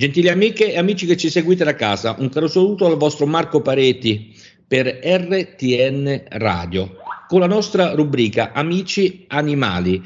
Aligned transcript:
Gentili 0.00 0.30
amiche 0.30 0.72
e 0.72 0.78
amici 0.78 1.04
che 1.04 1.14
ci 1.14 1.28
seguite 1.28 1.62
da 1.62 1.74
casa, 1.74 2.16
un 2.20 2.30
caro 2.30 2.48
saluto 2.48 2.86
al 2.86 2.96
vostro 2.96 3.26
Marco 3.26 3.60
Pareti 3.60 4.34
per 4.66 4.86
RTN 4.86 6.22
Radio 6.38 6.96
con 7.28 7.40
la 7.40 7.46
nostra 7.46 7.90
rubrica 7.90 8.52
Amici 8.54 9.26
Animali. 9.28 10.02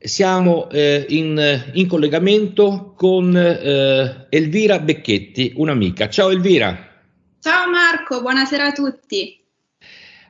Siamo 0.00 0.68
eh, 0.68 1.06
in, 1.10 1.70
in, 1.74 1.86
collegamento 1.86 2.92
con 2.96 3.36
eh, 3.36 4.26
Elvira 4.30 4.80
Becchetti, 4.80 5.52
un'amica. 5.54 6.08
Ciao 6.08 6.30
Elvira. 6.30 6.76
Ciao 7.38 7.70
Marco, 7.70 8.22
buonasera 8.22 8.66
a 8.66 8.72
tutti. 8.72 9.44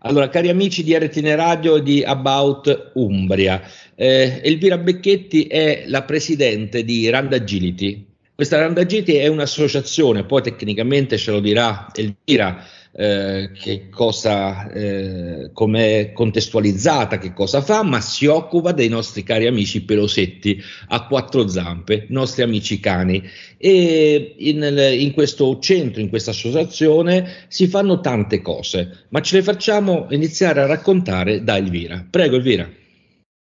Allora, 0.00 0.28
cari 0.28 0.50
amici 0.50 0.84
di 0.84 0.94
RTN 0.94 1.36
Radio 1.36 1.76
e 1.76 1.82
di 1.82 2.04
About 2.04 2.92
Umbria, 2.96 3.62
eh, 3.94 4.42
Elvira 4.44 4.76
Becchetti 4.76 5.44
è 5.44 5.84
la 5.86 6.02
presidente 6.02 6.84
di 6.84 7.08
Rand 7.08 7.32
Agility, 7.32 8.05
questa 8.36 8.58
Randagiti 8.58 9.14
è 9.16 9.28
un'associazione, 9.28 10.24
poi 10.24 10.42
tecnicamente 10.42 11.16
ce 11.16 11.30
lo 11.30 11.40
dirà 11.40 11.86
Elvira 11.94 12.66
eh, 12.92 13.50
che 13.58 13.88
cosa, 13.88 14.70
eh, 14.70 15.48
come 15.54 16.00
è 16.00 16.12
contestualizzata, 16.12 17.16
che 17.16 17.32
cosa 17.32 17.62
fa, 17.62 17.82
ma 17.82 17.98
si 18.02 18.26
occupa 18.26 18.72
dei 18.72 18.88
nostri 18.88 19.22
cari 19.22 19.46
amici 19.46 19.84
pelosetti 19.84 20.62
a 20.88 21.06
quattro 21.06 21.48
zampe, 21.48 22.04
nostri 22.10 22.42
amici 22.42 22.78
cani. 22.78 23.22
E 23.56 24.34
in, 24.36 24.62
in 24.98 25.12
questo 25.12 25.58
centro, 25.58 26.02
in 26.02 26.10
questa 26.10 26.32
associazione, 26.32 27.46
si 27.48 27.66
fanno 27.68 28.00
tante 28.00 28.42
cose, 28.42 29.06
ma 29.08 29.22
ce 29.22 29.36
le 29.36 29.42
facciamo 29.44 30.08
iniziare 30.10 30.60
a 30.60 30.66
raccontare 30.66 31.42
da 31.42 31.56
Elvira. 31.56 32.06
Prego 32.08 32.36
Elvira. 32.36 32.68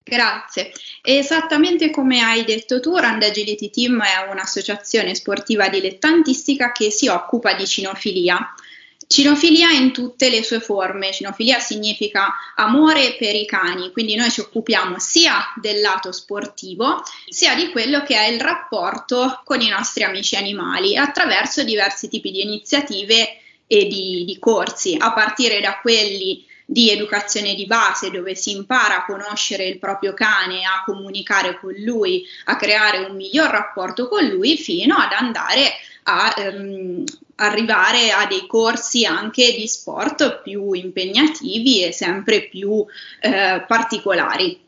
Grazie. 0.07 0.71
Esattamente 1.01 1.91
come 1.91 2.21
hai 2.21 2.45
detto 2.45 2.79
tu, 2.79 2.95
Rand 2.95 3.23
Agility 3.23 3.71
Team 3.71 4.03
è 4.03 4.31
un'associazione 4.31 5.15
sportiva 5.15 5.71
dilettantistica 5.71 6.73
che 6.73 6.91
si 6.91 7.09
occupa 7.09 7.55
di 7.55 7.67
cinofilia. 7.67 8.55
Cinofilia 9.07 9.71
in 9.71 9.93
tutte 9.93 10.29
le 10.29 10.43
sue 10.43 10.61
forme, 10.61 11.13
cinofilia 11.13 11.59
significa 11.59 12.35
amore 12.55 13.17
per 13.19 13.35
i 13.35 13.47
cani, 13.47 13.93
quindi 13.93 14.15
noi 14.15 14.31
ci 14.31 14.41
occupiamo 14.41 14.99
sia 14.99 15.53
del 15.61 15.81
lato 15.81 16.13
sportivo 16.13 17.03
sia 17.27 17.55
di 17.55 17.71
quello 17.71 18.03
che 18.03 18.17
è 18.17 18.27
il 18.27 18.41
rapporto 18.41 19.41
con 19.45 19.61
i 19.63 19.69
nostri 19.69 20.05
amici 20.05 20.37
animali 20.37 20.97
attraverso 20.97 21.65
diversi 21.65 22.09
tipi 22.09 22.31
di 22.31 22.43
iniziative 22.43 23.39
e 23.67 23.87
di, 23.87 24.25
di 24.27 24.39
corsi, 24.39 24.97
a 24.99 25.13
partire 25.15 25.61
da 25.61 25.79
quelli 25.81 26.45
di 26.65 26.91
educazione 26.91 27.55
di 27.55 27.67
base 27.67 28.11
dove 28.11 28.35
si 28.35 28.53
impara 28.53 28.99
a 28.99 29.05
conoscere 29.05 29.67
il 29.67 29.79
proprio 29.79 30.15
cane, 30.15 30.65
a 30.65 30.83
comunicare 30.85 31.59
con 31.59 31.75
lui, 31.79 32.25
a 32.45 32.57
creare 32.57 32.99
un 32.99 33.17
miglior 33.17 33.51
rapporto 33.51 34.09
con 34.09 34.25
lui 34.25 34.57
fino 34.57 34.97
ad 34.97 35.13
andare 35.13 35.73
a 36.05 36.35
ehm, 36.37 37.05
arrivare 37.37 38.11
a 38.11 38.27
dei 38.27 38.47
corsi 38.47 39.05
anche 39.05 39.55
di 39.57 39.67
sport 39.67 40.43
più 40.43 40.73
impegnativi 40.73 41.83
e 41.83 41.93
sempre 41.93 42.49
più 42.49 42.85
eh, 43.21 43.65
particolari. 43.67 44.61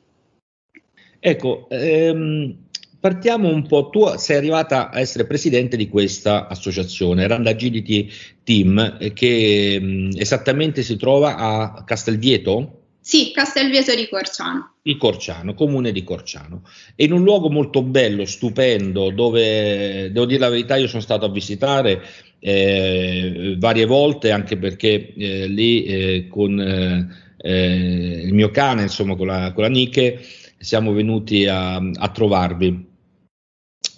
Ecco, 1.19 1.67
ehm, 1.70 2.66
partiamo 3.06 3.48
un 3.48 3.64
po', 3.68 3.88
tu 3.88 4.04
sei 4.16 4.36
arrivata 4.36 4.90
a 4.90 4.98
essere 4.98 5.26
presidente 5.26 5.76
di 5.76 5.88
questa 5.88 6.48
associazione, 6.48 7.28
Rand 7.28 7.46
Agility 7.46 8.10
Team, 8.42 8.96
eh, 8.98 9.12
che 9.12 9.78
mh, 9.80 9.86
mm, 9.86 10.10
esattamente 10.16 10.82
si 10.82 10.96
trova 10.96 11.36
a 11.36 11.84
Castelvieto? 11.84 12.80
Sì, 12.98 13.30
Castelvieto 13.32 13.94
di 13.94 14.08
Corciano. 14.08 14.72
Di 14.82 14.96
Corciano, 14.96 15.55
comune 15.55 15.92
di 15.92 16.02
Corciano. 16.02 16.62
È 16.96 17.05
in 17.05 17.12
un 17.12 17.22
luogo 17.22 17.48
molto 17.48 17.80
bello, 17.84 18.24
stupendo, 18.24 19.11
dove, 19.11 20.11
devo 20.11 20.27
dire 20.27 20.40
la 20.40 20.48
verità, 20.48 20.74
io 20.74 20.89
sono 20.89 21.00
stato 21.00 21.27
a 21.27 21.30
visitare 21.30 22.02
eh, 22.40 23.55
varie 23.56 23.86
volte, 23.86 24.33
anche 24.33 24.56
perché 24.56 25.14
eh, 25.14 25.46
lì 25.46 25.84
eh, 25.84 26.27
con 26.28 26.58
eh, 26.58 28.20
il 28.24 28.34
mio 28.34 28.50
cane, 28.50 28.83
insomma, 28.83 29.14
con 29.14 29.28
la, 29.28 29.52
con 29.52 29.62
la 29.62 29.70
Nike, 29.70 30.20
siamo 30.58 30.92
venuti 30.92 31.46
a, 31.46 31.77
a 31.77 32.08
trovarvi 32.08 32.86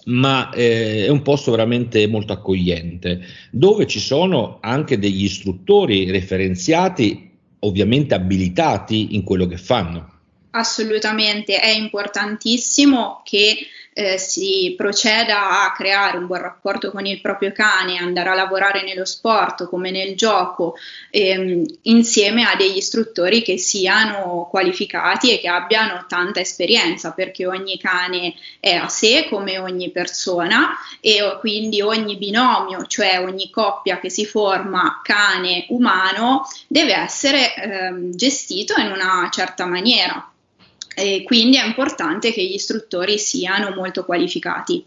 ma 0.05 0.49
eh, 0.51 1.05
è 1.05 1.09
un 1.09 1.21
posto 1.21 1.51
veramente 1.51 2.07
molto 2.07 2.33
accogliente, 2.33 3.21
dove 3.51 3.85
ci 3.87 3.99
sono 3.99 4.57
anche 4.61 4.97
degli 4.97 5.23
istruttori 5.23 6.09
referenziati, 6.09 7.29
ovviamente 7.59 8.15
abilitati 8.15 9.15
in 9.15 9.23
quello 9.23 9.45
che 9.45 9.57
fanno. 9.57 10.13
Assolutamente, 10.51 11.59
è 11.59 11.69
importantissimo 11.69 13.21
che 13.23 13.57
eh, 13.99 14.17
si 14.17 14.75
proceda 14.77 15.65
a 15.65 15.73
creare 15.73 16.17
un 16.17 16.25
buon 16.25 16.41
rapporto 16.41 16.89
con 16.89 17.05
il 17.05 17.19
proprio 17.19 17.51
cane, 17.51 17.97
andare 17.97 18.29
a 18.29 18.33
lavorare 18.33 18.81
nello 18.83 19.03
sport 19.03 19.67
come 19.67 19.91
nel 19.91 20.15
gioco, 20.15 20.75
ehm, 21.09 21.65
insieme 21.81 22.45
a 22.45 22.55
degli 22.55 22.77
istruttori 22.77 23.41
che 23.41 23.57
siano 23.57 24.47
qualificati 24.49 25.33
e 25.33 25.39
che 25.39 25.49
abbiano 25.49 26.05
tanta 26.07 26.39
esperienza, 26.39 27.11
perché 27.11 27.45
ogni 27.45 27.77
cane 27.77 28.35
è 28.61 28.73
a 28.73 28.87
sé 28.87 29.27
come 29.29 29.57
ogni 29.57 29.91
persona 29.91 30.77
e 31.01 31.37
quindi 31.41 31.81
ogni 31.81 32.15
binomio, 32.15 32.85
cioè 32.85 33.19
ogni 33.21 33.49
coppia 33.49 33.99
che 33.99 34.09
si 34.09 34.25
forma 34.25 35.01
cane-umano, 35.03 36.47
deve 36.69 36.95
essere 36.95 37.53
ehm, 37.53 38.11
gestito 38.15 38.79
in 38.79 38.91
una 38.91 39.27
certa 39.29 39.65
maniera 39.65 40.25
e 40.99 41.23
quindi 41.23 41.57
è 41.57 41.65
importante 41.65 42.31
che 42.31 42.43
gli 42.43 42.53
istruttori 42.53 43.17
siano 43.17 43.73
molto 43.73 44.03
qualificati. 44.05 44.83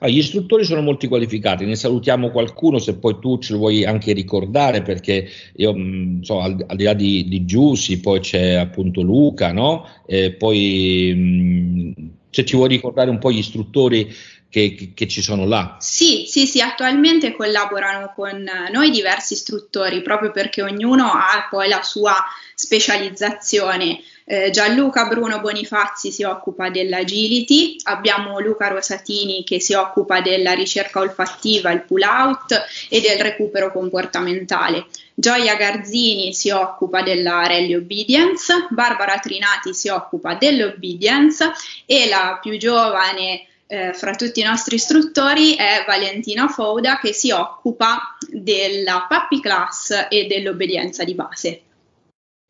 Ah, 0.00 0.08
gli 0.08 0.18
istruttori 0.18 0.64
sono 0.64 0.80
molto 0.80 1.08
qualificati, 1.08 1.64
ne 1.64 1.74
salutiamo 1.74 2.30
qualcuno 2.30 2.78
se 2.78 2.96
poi 2.96 3.18
tu 3.20 3.38
ce 3.38 3.52
lo 3.52 3.58
vuoi 3.58 3.84
anche 3.84 4.12
ricordare 4.12 4.82
perché 4.82 5.28
io 5.56 5.74
mh, 5.74 6.22
so, 6.22 6.40
al, 6.40 6.64
al, 6.68 6.76
di 6.76 6.84
là 6.84 6.92
di, 6.92 7.26
di 7.26 7.44
Giussi 7.44 7.98
poi 7.98 8.20
c'è 8.20 8.54
appunto 8.54 9.00
Luca, 9.00 9.50
no? 9.52 9.88
E 10.06 10.32
poi 10.32 11.12
mh, 11.14 12.10
se 12.30 12.44
ci 12.44 12.54
vuoi 12.54 12.68
ricordare 12.68 13.10
un 13.10 13.18
po' 13.18 13.32
gli 13.32 13.38
istruttori 13.38 14.14
che, 14.48 14.74
che, 14.74 14.92
che, 14.94 15.08
ci 15.08 15.20
sono 15.20 15.46
là. 15.46 15.76
Sì, 15.80 16.24
sì, 16.26 16.46
sì, 16.46 16.60
attualmente 16.60 17.34
collaborano 17.34 18.12
con 18.14 18.44
noi 18.72 18.90
diversi 18.90 19.34
istruttori 19.34 20.00
proprio 20.02 20.30
perché 20.30 20.62
ognuno 20.62 21.04
ha 21.06 21.48
poi 21.50 21.68
la 21.68 21.82
sua 21.82 22.14
specializzazione. 22.54 24.00
Eh, 24.30 24.50
Gianluca 24.50 25.06
Bruno 25.06 25.40
Bonifazzi 25.40 26.12
si 26.12 26.22
occupa 26.22 26.68
dell'agility, 26.68 27.76
abbiamo 27.84 28.40
Luca 28.40 28.68
Rosatini 28.68 29.42
che 29.42 29.58
si 29.58 29.72
occupa 29.72 30.20
della 30.20 30.52
ricerca 30.52 31.00
olfattiva, 31.00 31.70
il 31.70 31.80
pull 31.80 32.02
out 32.02 32.52
e 32.90 33.00
del 33.00 33.18
recupero 33.22 33.72
comportamentale. 33.72 34.84
Gioia 35.14 35.56
Garzini 35.56 36.34
si 36.34 36.50
occupa 36.50 37.00
della 37.00 37.46
rally 37.46 37.74
obedience, 37.74 38.66
Barbara 38.68 39.18
Trinati 39.18 39.72
si 39.72 39.88
occupa 39.88 40.34
dell'obedience 40.34 41.50
e 41.86 42.06
la 42.06 42.38
più 42.38 42.58
giovane 42.58 43.46
eh, 43.66 43.94
fra 43.94 44.14
tutti 44.14 44.40
i 44.40 44.44
nostri 44.44 44.74
istruttori 44.74 45.54
è 45.54 45.84
Valentina 45.86 46.48
Fouda 46.48 46.98
che 46.98 47.14
si 47.14 47.30
occupa 47.30 48.14
della 48.28 49.06
puppy 49.08 49.40
class 49.40 50.06
e 50.10 50.26
dell'obbedienza 50.26 51.02
di 51.02 51.14
base. 51.14 51.62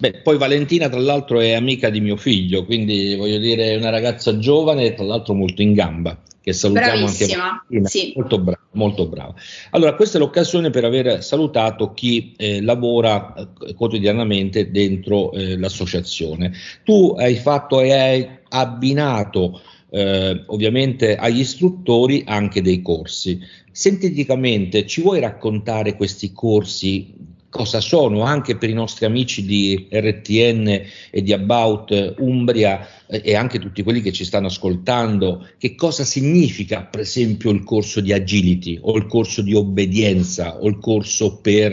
Beh, 0.01 0.21
poi 0.23 0.39
Valentina 0.39 0.89
tra 0.89 1.01
l'altro 1.01 1.41
è 1.41 1.55
amica 1.55 1.91
di 1.91 2.01
mio 2.01 2.17
figlio, 2.17 2.65
quindi 2.65 3.17
voglio 3.17 3.39
dire 3.39 3.73
è 3.73 3.77
una 3.77 3.91
ragazza 3.91 4.39
giovane 4.39 4.85
e 4.85 4.95
tra 4.95 5.05
l'altro 5.05 5.35
molto 5.35 5.61
in 5.61 5.73
gamba, 5.73 6.23
che 6.41 6.53
salutiamo 6.53 7.07
Bravissima, 7.07 7.67
anche 7.69 7.89
sì. 7.89 8.13
molto 8.15 8.39
brava, 8.39 8.61
molto 8.75 9.09
brava. 9.09 9.35
Allora, 9.71 9.97
questa 9.97 10.19
è 10.19 10.21
l'occasione 10.21 10.71
per 10.71 10.85
aver 10.85 11.25
salutato 11.25 11.95
chi 11.95 12.33
eh, 12.37 12.63
lavora 12.63 13.35
eh, 13.35 13.75
quotidianamente 13.75 14.71
dentro 14.71 15.33
eh, 15.33 15.59
l'associazione. 15.59 16.53
Tu 16.85 17.17
hai 17.19 17.35
fatto 17.35 17.81
e 17.81 17.93
hai 17.93 18.29
abbinato 18.51 19.61
eh, 19.91 20.45
ovviamente 20.47 21.17
agli 21.17 21.41
istruttori 21.41 22.23
anche 22.25 22.63
dei 22.63 22.83
corsi. 22.83 23.41
Sinteticamente, 23.73 24.87
ci 24.87 25.03
vuoi 25.03 25.19
raccontare 25.19 25.97
questi 25.97 26.31
corsi? 26.31 27.27
Cosa 27.51 27.81
sono 27.81 28.25
anche 28.25 28.59
per 28.59 28.69
i 28.69 28.75
nostri 28.75 29.07
amici 29.07 29.43
di 29.43 29.89
RTN 29.91 30.83
e 31.11 31.23
di 31.23 31.33
About 31.33 32.17
Umbria 32.19 32.87
eh, 33.07 33.23
e 33.25 33.35
anche 33.37 33.59
tutti 33.59 33.83
quelli 33.83 34.03
che 34.03 34.13
ci 34.13 34.27
stanno 34.27 34.49
ascoltando? 34.49 35.49
Che 35.57 35.75
cosa 35.75 36.05
significa, 36.05 36.83
per 36.83 37.01
esempio, 37.01 37.51
il 37.51 37.65
corso 37.65 38.03
di 38.03 38.13
agility 38.13 38.79
o 38.83 38.95
il 38.99 39.07
corso 39.07 39.41
di 39.41 39.55
obbedienza 39.55 40.59
o 40.59 40.69
il 40.69 40.79
corso 40.79 41.39
per 41.41 41.73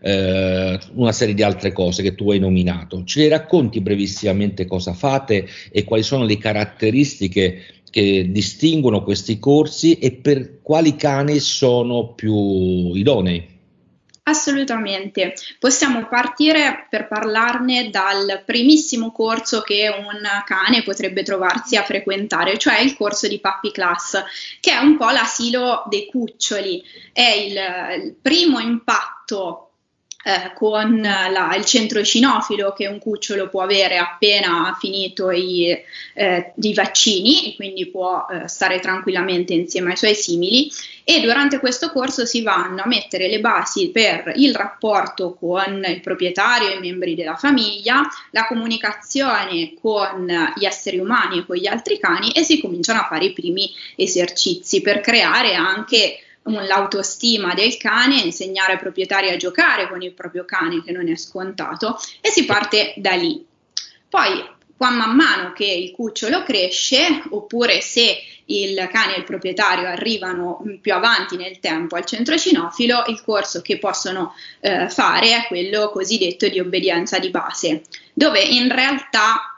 eh, 0.00 0.78
una 0.92 1.12
serie 1.12 1.34
di 1.34 1.42
altre 1.42 1.72
cose 1.72 2.02
che 2.02 2.14
tu 2.14 2.30
hai 2.30 2.38
nominato? 2.38 3.02
Ce 3.04 3.20
le 3.20 3.28
racconti 3.28 3.80
brevissimamente 3.80 4.66
cosa 4.66 4.92
fate 4.92 5.48
e 5.72 5.84
quali 5.84 6.02
sono 6.02 6.26
le 6.26 6.36
caratteristiche 6.36 7.62
che 7.88 8.30
distinguono 8.30 9.02
questi 9.02 9.38
corsi 9.38 9.94
e 9.94 10.12
per 10.12 10.60
quali 10.60 10.94
cani 10.94 11.38
sono 11.38 12.12
più 12.12 12.92
idonei? 12.92 13.54
Assolutamente. 14.28 15.34
Possiamo 15.60 16.08
partire 16.08 16.88
per 16.90 17.06
parlarne 17.06 17.90
dal 17.90 18.42
primissimo 18.44 19.12
corso 19.12 19.60
che 19.60 19.88
un 19.88 20.20
cane 20.44 20.82
potrebbe 20.82 21.22
trovarsi 21.22 21.76
a 21.76 21.84
frequentare, 21.84 22.58
cioè 22.58 22.80
il 22.80 22.96
corso 22.96 23.28
di 23.28 23.38
Puppy 23.38 23.70
Class, 23.70 24.20
che 24.58 24.72
è 24.72 24.78
un 24.78 24.96
po' 24.96 25.10
l'asilo 25.10 25.84
dei 25.88 26.06
cuccioli. 26.06 26.82
È 27.12 27.22
il, 27.22 28.04
il 28.04 28.16
primo 28.20 28.58
impatto 28.58 29.65
eh, 30.26 30.52
con 30.54 31.00
la, 31.00 31.54
il 31.56 31.64
centro 31.64 32.02
cinofilo 32.02 32.72
che 32.72 32.88
un 32.88 32.98
cucciolo 32.98 33.48
può 33.48 33.62
avere 33.62 33.96
appena 33.96 34.76
finito 34.76 35.30
i, 35.30 35.70
eh, 36.14 36.52
i 36.60 36.74
vaccini 36.74 37.46
e 37.46 37.54
quindi 37.54 37.86
può 37.86 38.26
eh, 38.28 38.48
stare 38.48 38.80
tranquillamente 38.80 39.54
insieme 39.54 39.90
ai 39.90 39.96
suoi 39.96 40.16
simili. 40.16 40.68
E 41.04 41.20
durante 41.20 41.60
questo 41.60 41.92
corso 41.92 42.26
si 42.26 42.42
vanno 42.42 42.82
a 42.82 42.88
mettere 42.88 43.28
le 43.28 43.38
basi 43.38 43.90
per 43.90 44.32
il 44.34 44.52
rapporto 44.52 45.34
con 45.34 45.84
il 45.86 46.00
proprietario 46.00 46.70
e 46.70 46.74
i 46.74 46.80
membri 46.80 47.14
della 47.14 47.36
famiglia, 47.36 48.02
la 48.32 48.48
comunicazione 48.48 49.74
con 49.80 50.26
gli 50.56 50.64
esseri 50.64 50.98
umani 50.98 51.38
e 51.38 51.46
con 51.46 51.54
gli 51.54 51.68
altri 51.68 52.00
cani 52.00 52.32
e 52.32 52.42
si 52.42 52.60
cominciano 52.60 52.98
a 52.98 53.06
fare 53.06 53.26
i 53.26 53.32
primi 53.32 53.70
esercizi 53.94 54.80
per 54.80 54.98
creare 54.98 55.54
anche 55.54 56.18
l'autostima 56.46 57.54
del 57.54 57.76
cane, 57.76 58.20
insegnare 58.20 58.72
ai 58.72 58.78
proprietari 58.78 59.30
a 59.30 59.36
giocare 59.36 59.88
con 59.88 60.02
il 60.02 60.12
proprio 60.12 60.44
cane, 60.44 60.82
che 60.82 60.92
non 60.92 61.08
è 61.08 61.16
scontato, 61.16 61.98
e 62.20 62.30
si 62.30 62.44
parte 62.44 62.94
da 62.96 63.12
lì. 63.12 63.44
Poi, 64.08 64.54
qua 64.76 64.90
man 64.90 65.16
mano 65.16 65.52
che 65.52 65.64
il 65.64 65.92
cucciolo 65.92 66.42
cresce, 66.42 67.22
oppure 67.30 67.80
se 67.80 68.18
il 68.46 68.88
cane 68.92 69.16
e 69.16 69.18
il 69.18 69.24
proprietario 69.24 69.88
arrivano 69.88 70.62
più 70.80 70.92
avanti 70.92 71.36
nel 71.36 71.58
tempo 71.58 71.96
al 71.96 72.04
centro 72.04 72.38
cinofilo, 72.38 73.04
il 73.08 73.22
corso 73.22 73.60
che 73.62 73.78
possono 73.78 74.34
eh, 74.60 74.88
fare 74.88 75.30
è 75.30 75.46
quello 75.48 75.90
cosiddetto 75.90 76.48
di 76.48 76.60
obbedienza 76.60 77.18
di 77.18 77.30
base, 77.30 77.82
dove 78.12 78.40
in 78.40 78.70
realtà 78.70 79.55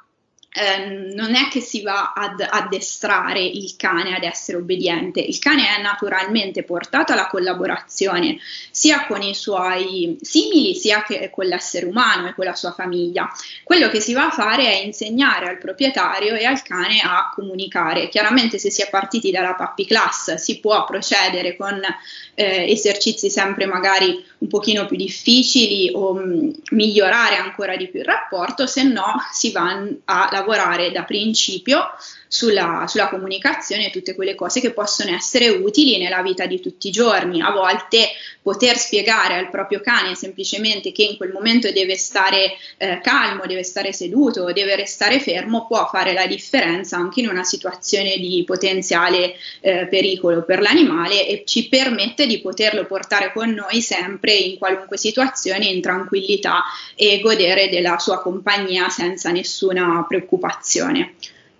Ehm, 0.61 1.13
non 1.15 1.37
è 1.37 1.47
che 1.49 1.61
si 1.61 1.83
va 1.83 2.13
ad 2.17 2.41
addestrare 2.41 3.41
il 3.41 3.77
cane 3.77 4.17
ad 4.17 4.25
essere 4.25 4.59
obbediente, 4.59 5.21
il 5.21 5.39
cane 5.39 5.77
è 5.77 5.81
naturalmente 5.81 6.65
portato 6.65 7.13
alla 7.13 7.29
collaborazione 7.29 8.39
sia 8.73 9.07
con 9.07 9.23
i 9.23 9.35
suoi 9.35 10.19
simili 10.21 10.75
sia 10.75 11.05
che 11.05 11.31
con 11.31 11.47
l'essere 11.47 11.87
umano 11.87 12.29
e 12.29 12.35
con 12.35 12.45
la 12.45 12.57
sua 12.57 12.73
famiglia. 12.73 13.31
Quello 13.63 13.89
che 13.89 14.01
si 14.01 14.13
va 14.13 14.27
a 14.27 14.31
fare 14.31 14.65
è 14.65 14.85
insegnare 14.85 15.49
al 15.49 15.59
proprietario 15.59 16.35
e 16.35 16.45
al 16.45 16.61
cane 16.63 17.01
a 17.05 17.31
comunicare. 17.33 18.09
Chiaramente 18.09 18.59
se 18.59 18.71
si 18.71 18.83
è 18.83 18.89
partiti 18.91 19.31
dalla 19.31 19.55
puppy 19.55 19.87
class 19.87 20.35
si 20.35 20.59
può 20.59 20.85
procedere 20.85 21.57
con 21.57 21.81
eh, 22.35 22.71
esercizi 22.71 23.31
sempre 23.31 23.67
magari 23.67 24.25
un 24.39 24.49
pochino 24.49 24.87
più 24.87 24.97
difficili 24.97 25.91
o 25.95 26.15
mh, 26.15 26.21
mm, 26.21 26.51
migliorare 26.71 27.37
ancora 27.37 27.77
di 27.77 27.89
più 27.89 28.01
il 28.01 28.07
rapporto, 28.07 28.67
se 28.67 28.83
no 28.83 29.15
si 29.33 29.53
va 29.53 29.85
a 30.05 30.29
lavorare 30.31 30.47
da 30.93 31.03
principio 31.05 31.85
sulla, 32.29 32.85
sulla, 32.87 33.09
comunicazione 33.09 33.87
e 33.87 33.91
tutte 33.91 34.15
quelle 34.15 34.35
cose 34.35 34.61
che 34.61 34.73
possono 34.73 35.15
essere 35.15 35.49
utili 35.49 35.99
nella 35.99 36.23
vita 36.23 36.47
di 36.47 36.61
tutti 36.61 36.89
i 36.89 36.93
giorni. 36.93 37.41
A 37.41 37.51
volte 37.51 38.11
poter 38.43 38.77
spiegare 38.77 39.35
al 39.35 39.51
proprio 39.51 39.81
cane 39.81 40.15
semplicemente 40.15 40.93
che 40.93 41.03
in 41.03 41.17
quel 41.17 41.33
momento 41.33 41.71
deve 41.71 41.97
stare 41.97 42.53
eh, 42.77 43.01
calmo, 43.03 43.47
deve 43.47 43.63
stare 43.63 43.93
seduto, 43.93 44.53
deve 44.53 44.77
restare 44.77 45.21
fermo, 45.21 45.67
può 45.67 45.87
fare 45.87 46.13
la 46.13 46.27
differenza 46.27 46.97
anche 46.97 47.21
in 47.21 47.29
una 47.29 47.45
situazione 47.45 48.17
di 48.19 48.43
potenziale 48.47 49.35
eh, 49.61 49.87
pericolo 49.87 50.45
per 50.45 50.61
l'animale 50.61 51.27
e 51.27 51.43
ci 51.45 51.69
permette 51.69 52.27
di 52.27 52.41
poterlo 52.41 52.87
portare 52.87 53.33
con 53.33 53.51
noi 53.51 53.81
sempre 53.81 54.33
in 54.33 54.59
qualunque 54.59 54.97
situazione 54.97 55.67
in 55.67 55.81
tranquillità 55.81 56.63
e 56.95 57.21
godere 57.21 57.69
della 57.69 57.99
sua 57.99 58.21
compagnia 58.21 58.89
senza 58.89 59.31
nessuna 59.31 60.05
preoccupazione. 60.09 61.15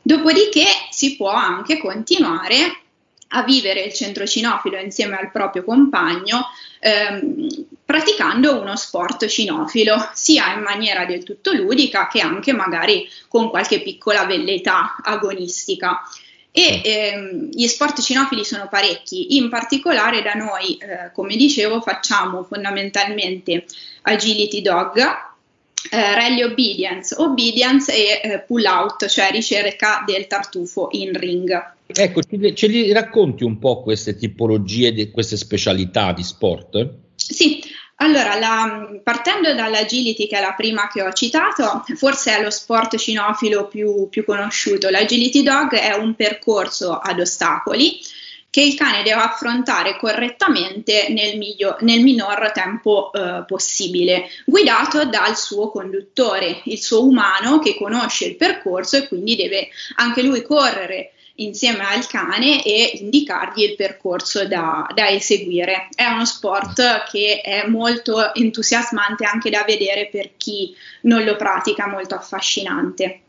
Dopodiché 0.09 0.65
si 0.89 1.17
può 1.17 1.29
anche 1.29 1.77
continuare 1.77 2.81
a 3.33 3.43
vivere 3.43 3.83
il 3.83 3.93
centro 3.93 4.27
cinofilo 4.27 4.79
insieme 4.79 5.19
al 5.19 5.31
proprio 5.31 5.63
compagno 5.63 6.47
ehm, 6.81 7.67
praticando 7.85 8.59
uno 8.59 8.75
sport 8.75 9.27
cinofilo, 9.27 10.09
sia 10.15 10.55
in 10.55 10.63
maniera 10.63 11.05
del 11.05 11.25
tutto 11.25 11.53
ludica 11.53 12.09
che 12.09 12.23
anche 12.23 12.55
magari 12.55 13.07
con 13.29 13.51
qualche 13.51 13.83
piccola 13.83 14.25
velleità 14.25 14.97
agonistica. 15.03 16.01
E 16.51 16.81
ehm, 16.83 17.51
gli 17.53 17.67
sport 17.67 18.01
cinofili 18.01 18.47
sono 18.47 18.67
parecchi, 18.71 19.37
in 19.37 19.51
particolare 19.51 20.23
da 20.23 20.33
noi, 20.33 20.79
eh, 20.79 21.13
come 21.13 21.37
dicevo, 21.37 21.83
facciamo 21.83 22.45
fondamentalmente 22.45 23.67
agility 24.05 24.63
dog, 24.63 25.28
eh, 25.91 26.15
rally 26.15 26.43
obedience, 26.43 27.15
obedience 27.17 27.93
e 27.93 28.21
eh, 28.23 28.41
pull 28.41 28.65
out, 28.65 29.07
cioè 29.07 29.31
ricerca 29.31 30.03
del 30.07 30.27
tartufo 30.27 30.89
in 30.93 31.13
ring. 31.19 31.77
Ecco, 31.87 32.23
ce 32.23 32.67
li 32.67 32.93
racconti 32.93 33.45
un 33.45 33.59
po' 33.59 33.83
queste 33.83 34.17
tipologie, 34.17 34.93
di, 34.93 35.11
queste 35.11 35.37
specialità 35.37 36.13
di 36.13 36.23
sport? 36.23 36.95
Sì, 37.15 37.63
allora, 37.97 38.39
la, 38.39 39.01
partendo 39.03 39.55
dall'agility, 39.55 40.29
che 40.29 40.37
è 40.39 40.41
la 40.41 40.55
prima 40.57 40.89
che 40.89 41.03
ho 41.03 41.13
citato, 41.13 41.85
forse 41.97 42.37
è 42.37 42.43
lo 42.43 42.51
sport 42.51 42.97
cinofilo 42.97 43.67
più, 43.67 44.09
più 44.09 44.25
conosciuto. 44.25 44.89
L'agility 44.89 45.43
dog 45.43 45.75
è 45.75 45.95
un 45.95 46.15
percorso 46.15 46.99
ad 46.99 47.19
ostacoli 47.19 47.99
che 48.59 48.65
il 48.65 48.75
cane 48.75 49.05
deve 49.05 49.21
affrontare 49.21 49.97
correttamente 49.97 51.07
nel, 51.11 51.39
miglio, 51.39 51.77
nel 51.83 52.03
minor 52.03 52.51
tempo 52.51 53.13
eh, 53.13 53.45
possibile, 53.47 54.31
guidato 54.45 55.05
dal 55.05 55.37
suo 55.37 55.71
conduttore, 55.71 56.63
il 56.65 56.81
suo 56.81 57.07
umano 57.07 57.61
che 57.61 57.77
conosce 57.77 58.25
il 58.25 58.35
percorso 58.35 58.97
e 58.97 59.07
quindi 59.07 59.37
deve 59.37 59.69
anche 59.95 60.23
lui 60.23 60.43
correre 60.43 61.13
insieme 61.37 61.85
al 61.85 62.05
cane 62.09 62.65
e 62.65 62.99
indicargli 63.01 63.63
il 63.63 63.77
percorso 63.77 64.45
da, 64.49 64.91
da, 64.93 65.09
eseguire. 65.09 65.87
È 65.95 66.07
uno 66.07 66.25
sport 66.25 67.05
che 67.13 67.41
è 67.41 67.65
molto 67.69 68.35
entusiasmante 68.35 69.25
anche 69.25 69.51
da 69.51 69.63
vedere 69.65 70.09
per 70.11 70.31
chi 70.37 70.75
non 71.03 71.23
lo 71.23 71.37
pratica, 71.37 71.87
molto 71.87 72.17
affascinante. 72.17 73.21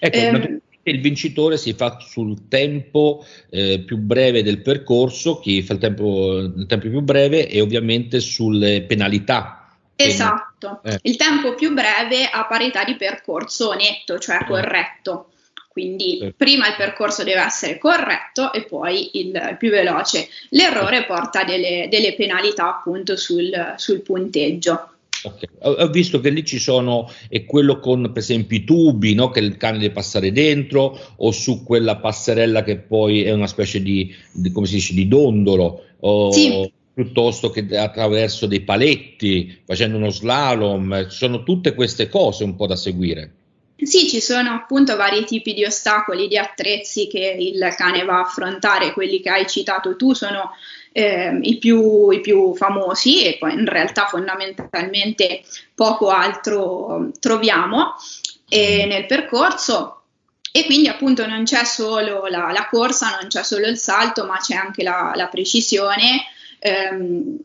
Ecco, 0.00 0.16
eh, 0.16 0.60
il 0.90 1.00
vincitore 1.00 1.56
si 1.56 1.72
fa 1.72 1.98
sul 2.00 2.48
tempo 2.48 3.24
eh, 3.50 3.80
più 3.80 3.96
breve 3.96 4.42
del 4.42 4.62
percorso, 4.62 5.38
chi 5.38 5.62
fa 5.62 5.74
il 5.74 5.78
tempo, 5.78 6.38
il 6.38 6.66
tempo 6.66 6.88
più 6.88 7.00
breve 7.00 7.48
e 7.48 7.60
ovviamente 7.60 8.20
sulle 8.20 8.82
penalità. 8.82 9.76
Esatto, 9.96 10.80
eh. 10.84 10.98
il 11.02 11.16
tempo 11.16 11.54
più 11.54 11.72
breve 11.74 12.28
a 12.30 12.46
parità 12.46 12.84
di 12.84 12.94
percorso 12.94 13.72
netto, 13.72 14.18
cioè 14.18 14.38
eh. 14.42 14.44
corretto. 14.44 15.30
Quindi 15.68 16.18
eh. 16.18 16.34
prima 16.36 16.68
il 16.68 16.74
percorso 16.76 17.22
deve 17.22 17.40
essere 17.40 17.78
corretto 17.78 18.52
e 18.52 18.64
poi 18.64 19.10
il, 19.18 19.26
il 19.28 19.56
più 19.58 19.70
veloce. 19.70 20.28
L'errore 20.50 21.04
porta 21.04 21.44
delle, 21.44 21.88
delle 21.90 22.14
penalità 22.14 22.68
appunto 22.78 23.16
sul, 23.16 23.74
sul 23.76 24.00
punteggio. 24.00 24.90
Okay. 25.22 25.48
Ho 25.62 25.88
visto 25.88 26.20
che 26.20 26.30
lì 26.30 26.44
ci 26.44 26.58
sono, 26.58 27.10
è 27.28 27.44
quello 27.44 27.80
con 27.80 28.02
per 28.12 28.22
esempio 28.22 28.56
i 28.56 28.64
tubi 28.64 29.14
no? 29.14 29.30
che 29.30 29.40
il 29.40 29.56
cane 29.56 29.78
deve 29.78 29.92
passare 29.92 30.30
dentro 30.32 30.98
o 31.16 31.30
su 31.32 31.64
quella 31.64 31.96
passerella 31.96 32.62
che 32.62 32.78
poi 32.78 33.22
è 33.22 33.32
una 33.32 33.46
specie 33.46 33.82
di, 33.82 34.14
di 34.32 34.52
come 34.52 34.66
si 34.66 34.74
dice, 34.74 34.94
di 34.94 35.08
dondolo 35.08 35.82
o 36.00 36.30
sì. 36.30 36.70
piuttosto 36.94 37.50
che 37.50 37.66
attraverso 37.76 38.46
dei 38.46 38.60
paletti, 38.60 39.58
facendo 39.64 39.96
uno 39.96 40.10
slalom, 40.10 41.08
ci 41.08 41.16
sono 41.16 41.42
tutte 41.42 41.74
queste 41.74 42.08
cose 42.08 42.44
un 42.44 42.54
po' 42.54 42.66
da 42.66 42.76
seguire. 42.76 43.32
Sì, 43.80 44.08
ci 44.08 44.20
sono 44.20 44.50
appunto 44.54 44.96
vari 44.96 45.24
tipi 45.24 45.54
di 45.54 45.64
ostacoli, 45.64 46.26
di 46.26 46.36
attrezzi 46.36 47.06
che 47.06 47.36
il 47.38 47.74
cane 47.76 48.04
va 48.04 48.16
a 48.16 48.20
affrontare, 48.22 48.92
quelli 48.92 49.20
che 49.20 49.30
hai 49.30 49.46
citato 49.46 49.94
tu 49.94 50.14
sono 50.14 50.50
eh, 50.90 51.38
i, 51.42 51.58
più, 51.58 52.10
i, 52.10 52.20
più, 52.20 52.56
famosi 52.56 53.22
e 53.22 53.38
poi 53.38 53.52
in 53.52 53.66
realtà 53.66 54.06
fondamentalmente 54.06 55.42
poco 55.76 56.08
altro 56.08 57.10
troviamo 57.20 57.94
eh, 58.48 58.84
nel 58.86 59.06
percorso 59.06 60.02
e 60.50 60.64
quindi 60.64 60.88
appunto 60.88 61.24
non 61.26 61.44
c'è 61.44 61.62
solo 61.64 62.26
la, 62.26 62.50
la, 62.50 62.66
corsa, 62.68 63.16
non 63.20 63.28
c'è 63.28 63.44
solo 63.44 63.68
il 63.68 63.78
salto, 63.78 64.24
ma 64.24 64.38
c'è 64.38 64.56
anche 64.56 64.82
la, 64.82 65.12
la 65.14 65.28
precisione. 65.28 66.24
Ehm, 66.58 67.38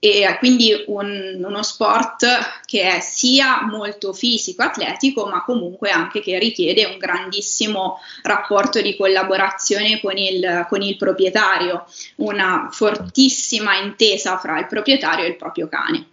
e 0.00 0.36
quindi 0.38 0.84
un, 0.86 1.42
uno 1.44 1.62
sport 1.62 2.26
che 2.64 2.82
è 2.82 3.00
sia 3.00 3.62
molto 3.62 4.12
fisico, 4.12 4.62
atletico, 4.62 5.26
ma 5.26 5.42
comunque 5.42 5.90
anche 5.90 6.20
che 6.20 6.38
richiede 6.38 6.84
un 6.84 6.98
grandissimo 6.98 7.98
rapporto 8.22 8.80
di 8.80 8.96
collaborazione 8.96 10.00
con 10.00 10.16
il, 10.16 10.66
con 10.68 10.82
il 10.82 10.96
proprietario, 10.96 11.84
una 12.16 12.68
fortissima 12.70 13.76
intesa 13.78 14.38
fra 14.38 14.58
il 14.58 14.66
proprietario 14.66 15.24
e 15.24 15.28
il 15.28 15.36
proprio 15.36 15.68
cane. 15.68 16.06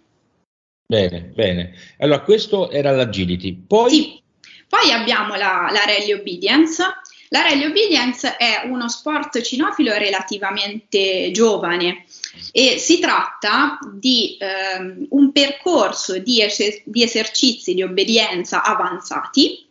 Bene, 0.88 1.20
bene. 1.34 1.74
Allora, 1.98 2.20
questo 2.22 2.70
era 2.70 2.90
l'agility. 2.90 3.54
Poi, 3.66 3.90
sì. 3.90 4.22
Poi 4.68 4.90
abbiamo 4.92 5.36
la, 5.36 5.68
la 5.70 5.84
rally 5.84 6.12
obedience, 6.12 6.82
La 7.30 7.42
rally 7.42 7.64
obedience 7.64 8.36
è 8.36 8.62
uno 8.66 8.88
sport 8.88 9.40
cinofilo 9.40 9.94
relativamente 9.96 11.30
giovane 11.32 12.04
e 12.52 12.78
si 12.78 12.98
tratta 12.98 13.78
di 13.92 14.36
ehm, 14.38 15.06
un 15.10 15.32
percorso 15.32 16.18
di, 16.18 16.42
es- 16.42 16.82
di 16.84 17.02
esercizi 17.02 17.74
di 17.74 17.82
obbedienza 17.82 18.62
avanzati 18.62 19.64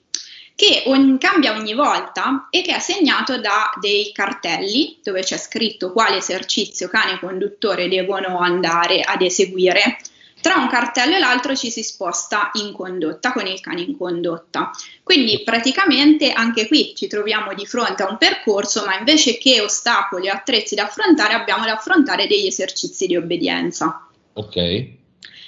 che 0.55 0.83
ogni, 0.85 1.17
cambia 1.17 1.51
ogni 1.51 1.73
volta 1.73 2.47
e 2.49 2.61
che 2.61 2.75
è 2.75 2.79
segnato 2.79 3.37
da 3.37 3.71
dei 3.79 4.11
cartelli 4.13 4.97
dove 5.03 5.21
c'è 5.21 5.37
scritto 5.37 5.91
quale 5.91 6.17
esercizio 6.17 6.87
cane 6.87 7.19
conduttore 7.19 7.89
devono 7.89 8.39
andare 8.39 9.01
ad 9.01 9.21
eseguire. 9.21 9.97
Tra 10.45 10.57
un 10.57 10.67
cartello 10.67 11.15
e 11.15 11.19
l'altro 11.19 11.55
ci 11.55 11.71
si 11.71 11.81
sposta 11.81 12.51
in 12.53 12.71
condotta 12.71 13.31
con 13.31 13.47
il 13.47 13.59
cane 13.61 13.81
in 13.81 13.97
condotta. 13.97 14.69
Quindi 15.01 15.41
praticamente 15.43 16.31
anche 16.31 16.67
qui 16.67 16.93
ci 16.95 17.07
troviamo 17.07 17.55
di 17.55 17.65
fronte 17.65 18.03
a 18.03 18.09
un 18.11 18.19
percorso, 18.19 18.85
ma 18.85 18.95
invece 18.95 19.39
che 19.39 19.59
ostacoli 19.61 20.29
o 20.29 20.31
attrezzi 20.31 20.75
da 20.75 20.83
affrontare 20.83 21.33
abbiamo 21.33 21.65
da 21.65 21.73
affrontare 21.73 22.27
degli 22.27 22.45
esercizi 22.45 23.07
di 23.07 23.15
obbedienza. 23.15 24.07
Ok. 24.33 24.87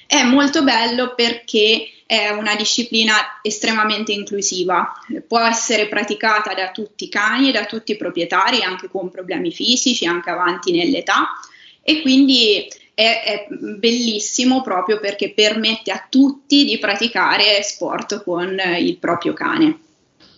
È 0.08 0.24
molto 0.24 0.64
bello 0.64 1.14
perché 1.14 1.92
è 2.08 2.30
una 2.30 2.56
disciplina 2.56 3.14
estremamente 3.44 4.14
inclusiva, 4.14 4.94
può 5.28 5.42
essere 5.42 5.90
praticata 5.90 6.56
da 6.56 6.72
tutti 6.72 7.04
i 7.04 7.10
cani 7.10 7.50
e 7.50 7.52
da 7.52 7.66
tutti 7.66 7.92
i 7.92 7.98
proprietari, 7.98 8.64
anche 8.64 8.90
con 8.90 9.12
problemi 9.12 9.52
fisici, 9.52 10.08
anche 10.08 10.32
avanti 10.32 10.72
nell'età 10.72 11.38
e 11.84 12.02
quindi 12.02 12.68
è, 12.98 13.46
è 13.48 13.48
bellissimo 13.54 14.64
proprio 14.64 15.00
perché 15.00 15.32
permette 15.32 15.92
a 15.92 16.08
tutti 16.10 16.66
di 16.66 16.80
praticare 16.80 17.62
sport 17.62 18.24
con 18.24 18.58
il 18.80 18.98
proprio 18.98 19.34
cane. 19.34 19.80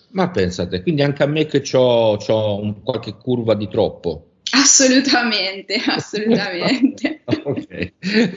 Ma 0.09 0.29
pensate, 0.29 0.81
quindi 0.81 1.01
anche 1.01 1.23
a 1.23 1.27
me 1.27 1.45
che 1.45 1.63
ho 1.77 2.17
qualche 2.83 3.15
curva 3.15 3.53
di 3.53 3.69
troppo. 3.69 4.25
Assolutamente, 4.51 5.75
assolutamente. 5.87 7.21
ok, 7.23 7.93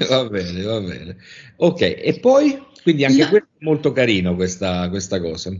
va 0.06 0.28
bene, 0.28 0.62
va 0.62 0.80
bene. 0.80 1.16
Ok, 1.56 1.80
e 1.80 2.18
poi, 2.20 2.62
quindi 2.84 3.04
anche 3.04 3.24
no. 3.24 3.28
questo 3.28 3.48
è 3.58 3.64
molto 3.64 3.90
carino 3.90 4.36
questa, 4.36 4.88
questa 4.88 5.20
cosa. 5.20 5.52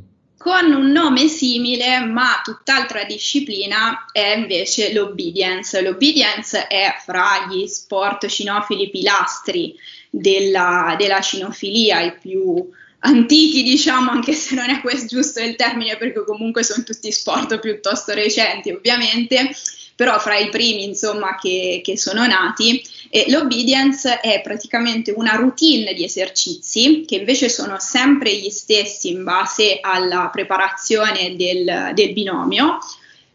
Con 0.43 0.73
un 0.73 0.91
nome 0.91 1.29
simile, 1.29 2.01
ma 2.01 2.41
tutt'altra 2.43 3.05
disciplina, 3.05 4.07
è 4.11 4.35
invece 4.35 4.93
l'obedience. 4.93 5.81
L'obedience 5.81 6.67
è 6.67 6.97
fra 7.05 7.47
gli 7.49 7.69
sport 7.69 8.27
cinofili 8.27 8.91
pilastri 8.91 9.73
della, 10.11 10.97
della 10.99 11.21
cinofilia, 11.21 12.01
i 12.01 12.19
più 12.19 12.69
antichi, 12.99 13.63
diciamo, 13.63 14.11
anche 14.11 14.33
se 14.33 14.57
non 14.57 14.69
è 14.69 14.81
questo 14.81 15.15
giusto 15.15 15.39
il 15.39 15.55
termine, 15.55 15.97
perché 15.97 16.25
comunque 16.25 16.65
sono 16.65 16.83
tutti 16.83 17.13
sport 17.13 17.61
piuttosto 17.61 18.13
recenti, 18.13 18.73
ovviamente 18.73 19.55
però 19.95 20.19
fra 20.19 20.37
i 20.37 20.49
primi 20.49 20.83
insomma 20.83 21.37
che, 21.37 21.81
che 21.85 21.97
sono 21.97 22.27
nati. 22.27 22.83
E 23.14 23.26
l'obedience 23.28 24.21
è 24.21 24.40
praticamente 24.40 25.12
una 25.14 25.35
routine 25.35 25.92
di 25.92 26.02
esercizi 26.02 27.04
che 27.07 27.16
invece 27.16 27.50
sono 27.50 27.76
sempre 27.78 28.35
gli 28.35 28.49
stessi 28.49 29.11
in 29.11 29.23
base 29.23 29.81
alla 29.83 30.31
preparazione 30.33 31.37
del, 31.37 31.90
del 31.92 32.12
binomio. 32.14 32.78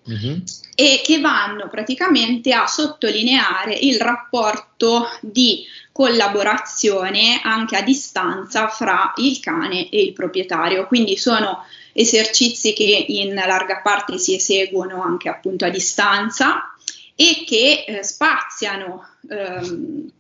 Mm-hmm. 0.10 0.40
E 0.74 1.02
che 1.04 1.20
vanno 1.20 1.70
praticamente 1.70 2.54
a 2.54 2.66
sottolineare 2.66 3.76
il 3.76 4.00
rapporto 4.00 5.10
di 5.22 5.64
collaborazione 5.92 7.40
anche 7.44 7.76
a 7.76 7.84
distanza 7.84 8.70
fra 8.70 9.14
il 9.18 9.40
cane 9.40 9.90
e 9.90 10.02
il 10.02 10.14
proprietario. 10.14 10.88
Quindi 10.88 11.18
sono 11.18 11.64
esercizi 11.94 12.74
che 12.74 13.06
in 13.10 13.36
larga 13.36 13.82
parte 13.82 14.18
si 14.18 14.34
eseguono 14.34 15.04
anche 15.04 15.30
appunto 15.30 15.66
a 15.66 15.70
distanza 15.70 16.72
e 17.20 17.44
che 17.48 17.84
eh, 17.88 18.04
spaziano 18.04 19.04
ehm, 19.28 20.12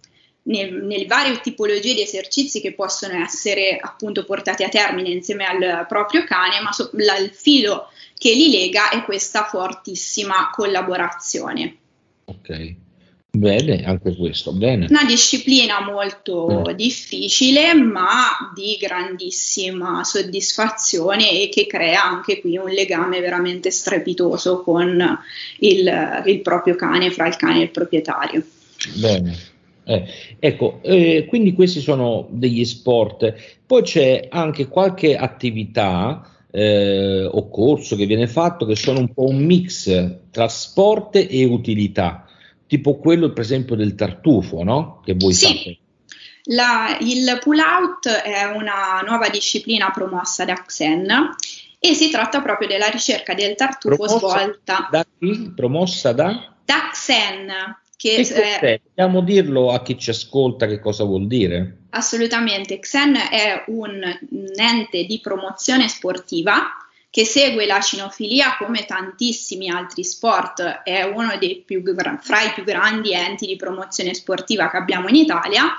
nel, 0.43 0.73
nelle 0.73 1.05
varie 1.05 1.39
tipologie 1.39 1.93
di 1.93 2.01
esercizi 2.01 2.59
che 2.59 2.73
possono 2.73 3.21
essere 3.23 3.77
appunto 3.79 4.25
portati 4.25 4.63
a 4.63 4.69
termine 4.69 5.09
insieme 5.09 5.45
al 5.45 5.85
proprio 5.87 6.23
cane, 6.23 6.59
ma 6.61 6.71
so, 6.71 6.89
la, 6.93 7.17
il 7.17 7.29
filo 7.29 7.91
che 8.17 8.33
li 8.33 8.49
lega 8.49 8.89
è 8.89 9.03
questa 9.03 9.45
fortissima 9.45 10.49
collaborazione. 10.51 11.77
Ok. 12.25 12.75
Bene, 13.37 13.83
anche 13.83 14.15
questo, 14.15 14.51
bene. 14.51 14.87
Una 14.89 15.05
disciplina 15.05 15.79
molto 15.81 16.65
mm. 16.69 16.73
difficile, 16.73 17.75
ma 17.75 18.51
di 18.55 18.77
grandissima 18.79 20.03
soddisfazione 20.03 21.41
e 21.41 21.49
che 21.49 21.67
crea 21.67 22.03
anche 22.03 22.41
qui 22.41 22.57
un 22.57 22.69
legame 22.69 23.19
veramente 23.19 23.69
strepitoso 23.69 24.63
con 24.63 25.19
il, 25.59 26.23
il 26.25 26.41
proprio 26.41 26.75
cane, 26.75 27.11
fra 27.11 27.27
il 27.27 27.35
cane 27.35 27.59
e 27.59 27.63
il 27.63 27.69
proprietario. 27.69 28.43
Bene. 28.95 29.35
Eh, 29.83 30.03
ecco, 30.39 30.79
eh, 30.81 31.25
quindi 31.29 31.53
questi 31.53 31.79
sono 31.79 32.27
degli 32.31 32.65
sport. 32.65 33.35
Poi 33.67 33.83
c'è 33.83 34.27
anche 34.31 34.67
qualche 34.67 35.15
attività 35.15 36.27
eh, 36.49 37.23
o 37.23 37.49
corso 37.49 37.95
che 37.95 38.07
viene 38.07 38.27
fatto 38.27 38.65
che 38.65 38.75
sono 38.75 38.99
un 38.99 39.13
po' 39.13 39.25
un 39.25 39.37
mix 39.37 40.15
tra 40.31 40.47
sport 40.47 41.15
e 41.15 41.45
utilità 41.45 42.26
tipo 42.67 42.97
quello 42.97 43.31
per 43.31 43.43
esempio 43.43 43.75
del 43.75 43.95
tartufo, 43.95 44.63
no? 44.63 45.01
Che 45.03 45.15
voi 45.15 45.33
sì. 45.33 45.45
fate. 45.45 45.77
La, 46.49 46.97
il 47.01 47.39
pull 47.41 47.59
out 47.59 48.07
è 48.07 48.45
una 48.45 49.03
nuova 49.05 49.27
disciplina 49.29 49.91
promossa 49.91 50.45
da 50.45 50.53
Xen 50.53 51.35
e 51.79 51.93
si 51.93 52.09
tratta 52.09 52.41
proprio 52.41 52.67
della 52.67 52.87
ricerca 52.87 53.33
del 53.33 53.55
tartufo 53.55 53.95
promossa 53.95 54.17
svolta 54.17 54.87
da 54.89 55.05
chi? 55.17 55.51
Promossa 55.55 56.11
da? 56.13 56.55
Da 56.63 56.89
Xen. 56.91 57.51
Che 57.97 58.15
è, 58.15 58.79
Dobbiamo 58.83 59.21
dirlo 59.21 59.71
a 59.71 59.81
chi 59.81 59.97
ci 59.97 60.11
ascolta 60.11 60.67
che 60.67 60.79
cosa 60.79 61.03
vuol 61.03 61.25
dire? 61.25 61.85
Assolutamente, 61.89 62.79
Xen 62.79 63.15
è 63.15 63.63
un 63.67 64.01
ente 64.55 65.03
di 65.05 65.19
promozione 65.19 65.87
sportiva 65.87 66.86
che 67.17 67.25
segue 67.25 67.65
la 67.65 67.81
cinofilia 67.81 68.57
come 68.59 68.85
tantissimi 68.85 69.71
altri 69.71 70.03
sport, 70.03 70.61
è 70.83 71.01
uno 71.01 71.35
dei 71.39 71.63
più, 71.65 71.81
fra 72.21 72.43
i 72.43 72.53
più 72.53 72.63
grandi 72.63 73.11
enti 73.11 73.47
di 73.47 73.55
promozione 73.55 74.13
sportiva 74.13 74.69
che 74.69 74.77
abbiamo 74.77 75.07
in 75.07 75.15
Italia 75.15 75.73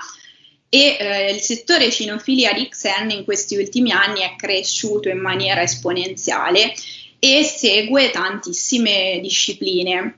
e 0.67 0.97
eh, 0.99 1.31
il 1.31 1.39
settore 1.39 1.91
cinofilia 1.91 2.51
di 2.51 2.67
Xen 2.67 3.11
in 3.11 3.23
questi 3.23 3.55
ultimi 3.55 3.93
anni 3.93 4.19
è 4.19 4.35
cresciuto 4.35 5.07
in 5.07 5.19
maniera 5.19 5.61
esponenziale 5.61 6.73
e 7.19 7.43
segue 7.43 8.09
tantissime 8.09 9.19
discipline. 9.21 10.17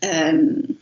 Um, 0.00 0.77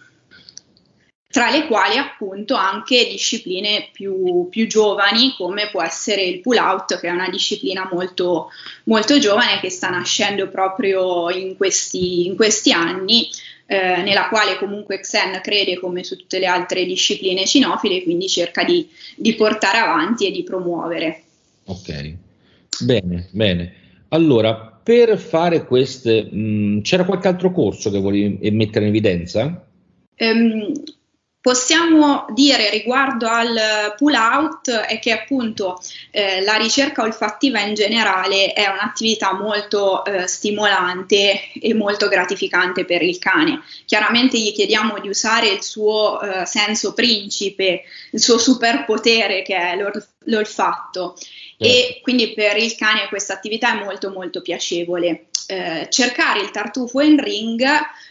tra 1.37 1.51
le 1.51 1.67
quali 1.67 1.99
appunto 1.99 2.55
anche 2.55 3.09
discipline 3.11 3.91
più, 3.93 4.49
più, 4.49 4.67
giovani 4.67 5.35
come 5.37 5.69
può 5.71 5.83
essere 5.83 6.23
il 6.23 6.41
pull 6.41 6.57
out 6.57 6.99
che 6.99 7.09
è 7.09 7.11
una 7.11 7.29
disciplina 7.29 7.87
molto, 7.93 8.49
molto 8.85 9.19
giovane 9.19 9.61
che 9.61 9.69
sta 9.69 9.91
nascendo 9.91 10.49
proprio 10.49 11.29
in 11.29 11.59
questi, 11.59 12.27
in 12.27 12.37
questi 12.37 12.73
anni 12.73 13.29
eh, 13.67 14.01
nella 14.01 14.29
quale 14.29 14.57
comunque 14.57 15.01
Xen 15.01 15.39
crede 15.43 15.79
come 15.79 16.05
su 16.05 16.17
tutte 16.17 16.39
le 16.39 16.47
altre 16.47 16.87
discipline 16.87 17.45
cinofile 17.45 18.03
quindi 18.03 18.29
cerca 18.29 18.65
di, 18.65 18.89
di 19.15 19.35
portare 19.35 19.77
avanti 19.77 20.27
e 20.27 20.31
di 20.31 20.43
promuovere. 20.43 21.23
Ok, 21.67 22.15
bene, 22.81 23.29
bene. 23.33 23.75
Allora, 24.09 24.55
per 24.83 25.19
fare 25.19 25.67
queste, 25.67 26.31
mh, 26.31 26.39
mm, 26.39 26.81
c'era 26.81 27.05
qualche 27.05 27.29
altro 27.29 27.53
corso 27.53 27.91
che 27.91 28.01
volevi 28.01 28.51
mettere 28.53 28.87
in 28.87 28.91
evidenza? 28.93 29.67
Um, 30.19 30.73
Possiamo 31.47 32.27
dire 32.31 32.71
riguardo 32.71 33.29
al 33.29 33.95
pull 33.97 34.15
out 34.15 34.69
è 34.69 34.99
che 34.99 35.13
appunto 35.13 35.81
eh, 36.11 36.43
la 36.43 36.57
ricerca 36.57 37.03
olfattiva 37.03 37.61
in 37.61 37.75
generale 37.75 38.53
è 38.53 38.67
un'attività 38.67 39.33
molto 39.33 40.05
eh, 40.05 40.27
stimolante 40.27 41.53
e 41.53 41.73
molto 41.73 42.09
gratificante 42.09 42.85
per 42.85 43.01
il 43.03 43.21
cane. 43.21 43.63
Chiaramente 43.85 44.41
gli 44.41 44.53
chiediamo 44.53 44.99
di 44.99 45.09
usare 45.09 45.47
il 45.47 45.63
suo 45.63 46.21
eh, 46.21 46.47
senso 46.47 46.95
principe, 46.95 47.83
il 48.11 48.21
suo 48.21 48.39
superpotere 48.39 49.43
che 49.43 49.55
è 49.55 49.77
l'ol- 49.77 50.05
l'olfatto 50.25 51.15
e 51.59 51.69
certo. 51.69 52.01
quindi 52.03 52.35
per 52.35 52.57
il 52.57 52.75
cane 52.75 53.07
questa 53.07 53.35
attività 53.35 53.79
è 53.79 53.85
molto 53.85 54.11
molto 54.11 54.43
piacevole. 54.43 55.27
Eh, 55.47 55.87
cercare 55.91 56.41
il 56.41 56.51
tartufo 56.51 57.01
in 57.03 57.23
ring 57.23 57.65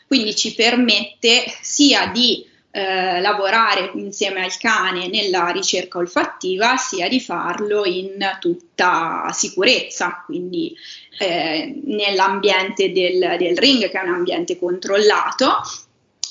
quindi 0.08 0.34
ci 0.38 0.56
permette 0.56 1.44
sia 1.60 2.06
di 2.08 2.54
eh, 2.76 3.22
lavorare 3.22 3.92
insieme 3.94 4.44
al 4.44 4.58
cane 4.58 5.08
nella 5.08 5.48
ricerca 5.48 5.98
olfattiva, 5.98 6.76
sia 6.76 7.08
di 7.08 7.22
farlo 7.22 7.86
in 7.86 8.18
tutta 8.42 9.30
sicurezza, 9.32 10.24
quindi 10.26 10.76
eh, 11.18 11.80
nell'ambiente 11.86 12.92
del, 12.92 13.38
del 13.40 13.58
ring, 13.58 13.90
che 13.90 13.98
è 13.98 14.06
un 14.06 14.16
ambiente 14.16 14.60
controllato, 14.60 15.62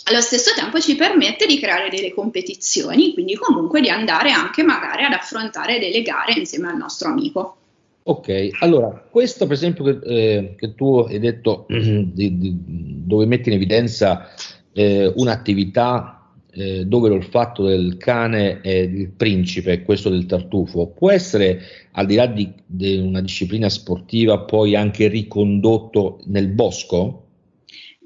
allo 0.04 0.20
stesso 0.20 0.50
tempo 0.54 0.78
ci 0.80 0.96
permette 0.96 1.46
di 1.46 1.58
creare 1.58 1.88
delle 1.88 2.12
competizioni, 2.12 3.14
quindi 3.14 3.36
comunque 3.36 3.80
di 3.80 3.88
andare 3.88 4.30
anche 4.30 4.62
magari 4.62 5.04
ad 5.04 5.14
affrontare 5.14 5.78
delle 5.78 6.02
gare 6.02 6.34
insieme 6.34 6.68
al 6.68 6.76
nostro 6.76 7.08
amico. 7.08 7.56
Ok, 8.02 8.50
allora, 8.58 8.90
questo 9.10 9.46
per 9.46 9.54
esempio 9.54 9.82
che, 9.82 9.98
eh, 10.02 10.54
che 10.58 10.74
tu 10.74 11.06
hai 11.08 11.18
detto 11.18 11.64
di, 11.72 12.36
di, 12.36 12.54
dove 12.60 13.24
metti 13.24 13.48
in 13.48 13.54
evidenza 13.54 14.28
eh, 14.74 15.10
un'attività 15.16 16.18
eh, 16.54 16.84
dove 16.84 17.08
l'olfatto 17.08 17.64
del 17.64 17.96
cane 17.96 18.60
è 18.60 18.70
il 18.70 19.10
principe 19.10 19.82
questo 19.82 20.08
del 20.08 20.26
tartufo, 20.26 20.88
può 20.88 21.10
essere 21.10 21.60
al 21.92 22.06
di 22.06 22.14
là 22.14 22.26
di, 22.26 22.52
di 22.64 22.96
una 22.96 23.20
disciplina 23.20 23.68
sportiva 23.68 24.40
poi 24.40 24.76
anche 24.76 25.08
ricondotto 25.08 26.20
nel 26.26 26.48
bosco? 26.48 27.22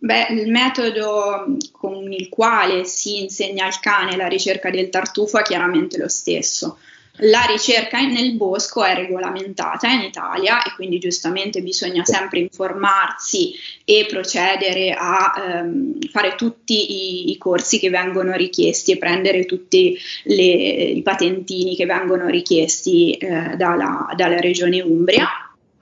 Beh, 0.01 0.29
il 0.31 0.51
metodo 0.51 1.57
con 1.73 2.13
il 2.13 2.29
quale 2.29 2.85
si 2.85 3.21
insegna 3.21 3.67
al 3.67 3.81
cane 3.81 4.17
la 4.17 4.29
ricerca 4.29 4.71
del 4.71 4.91
tartufo 4.91 5.39
è 5.39 5.43
chiaramente 5.43 5.99
lo 5.99 6.09
stesso. 6.09 6.79
La 7.23 7.45
ricerca 7.49 8.01
nel 8.01 8.35
bosco 8.37 8.85
è 8.85 8.95
regolamentata 8.95 9.89
in 9.89 10.03
Italia 10.03 10.63
e 10.63 10.73
quindi 10.75 10.99
giustamente 10.99 11.63
bisogna 11.63 12.05
sempre 12.05 12.39
informarsi 12.39 13.55
e 13.85 14.07
procedere 14.09 14.93
a 14.93 15.35
ehm, 15.37 15.99
fare 16.11 16.35
tutti 16.37 17.27
i, 17.27 17.31
i, 17.31 17.39
corsi 17.39 17.81
che 17.81 17.91
vengono 17.91 18.37
richiesti 18.37 18.93
e 18.93 18.99
prendere 18.99 19.47
tutti 19.47 19.99
le, 20.25 20.45
i 20.45 21.03
patentini 21.03 21.75
che 21.75 21.87
vengono 21.87 22.29
richiesti 22.29 23.13
eh, 23.13 23.57
dalla, 23.57 24.13
dalla, 24.15 24.39
regione 24.39 24.81
Umbria. 24.81 25.29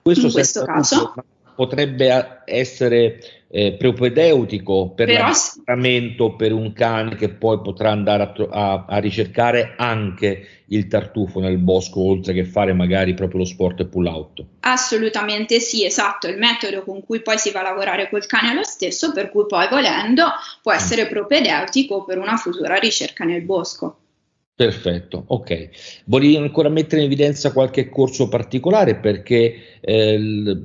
Questo 0.01 0.27
in 0.27 0.33
questo 0.33 0.65
caso 0.65 1.13
potrebbe 1.57 2.43
essere 2.45 3.19
eh, 3.49 3.75
propedeutico 3.75 4.91
per 4.91 5.07
Però, 5.07 5.21
l'addestramento 5.21 6.37
per 6.37 6.53
un 6.53 6.73
cane 6.73 7.15
che 7.17 7.31
poi 7.31 7.61
potrà 7.61 7.91
andare 7.91 8.23
a, 8.23 8.33
a, 8.51 8.85
a, 8.87 8.99
ricercare 8.99 9.75
anche 9.77 10.47
il 10.67 10.89
tartufo 10.89 11.41
nel 11.41 11.59
bosco 11.59 12.01
oltre 12.01 12.33
che 12.33 12.45
fare 12.45 12.73
magari 12.73 13.15
proprio 13.15 13.41
lo 13.41 13.47
sport 13.47 13.81
e 13.81 13.87
pull 13.87 14.07
out. 14.07 14.45
Assolutamente 14.61 15.61
sì, 15.61 15.85
esatto, 15.85 16.29
il 16.29 16.39
metodo 16.39 16.83
con 16.83 17.05
cui 17.05 17.23
poi 17.23 17.39
si 17.39 17.51
va 17.51 17.61
a 17.61 17.65
lavorare 17.65 18.09
col 18.11 18.27
cane 18.27 18.53
è 18.53 18.55
lo 18.55 18.65
stesso, 18.65 19.13
per 19.13 19.31
cui 19.31 19.47
poi 19.47 19.69
volendo 19.69 20.25
può 20.61 20.73
mm. 20.73 20.77
essere 20.77 21.07
propedeutico 21.07 22.05
per 22.05 22.19
una 22.19 22.37
futura 22.37 22.75
ricerca 22.77 23.25
nel 23.25 23.43
bosco. 23.43 23.99
Perfetto, 24.57 25.25
ok. 25.27 25.69
Volevi 26.07 26.37
ancora 26.37 26.71
mettere 26.71 27.03
in 27.03 27.09
evidenza 27.09 27.53
qualche 27.53 27.91
corso 27.91 28.27
particolare 28.27 28.97
perché 28.97 29.79
eh, 29.81 30.57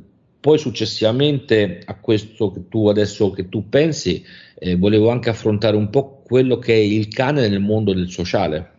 poi 0.42 0.58
successivamente 0.58 1.84
a 1.86 1.96
questo 2.00 2.52
che 2.52 2.68
tu 2.68 2.88
adesso 2.88 3.30
che 3.32 3.48
tu 3.48 3.70
pensi, 3.70 4.26
eh, 4.58 4.76
volevo 4.76 5.12
anche 5.12 5.30
affrontare 5.30 5.76
un 5.78 5.90
po' 5.92 6.24
quello 6.24 6.58
che 6.58 6.74
è 6.74 6.78
il 6.78 7.08
cane 7.08 7.48
nel 7.48 7.62
mondo 7.62 7.94
del 7.94 8.10
sociale. 8.10 8.70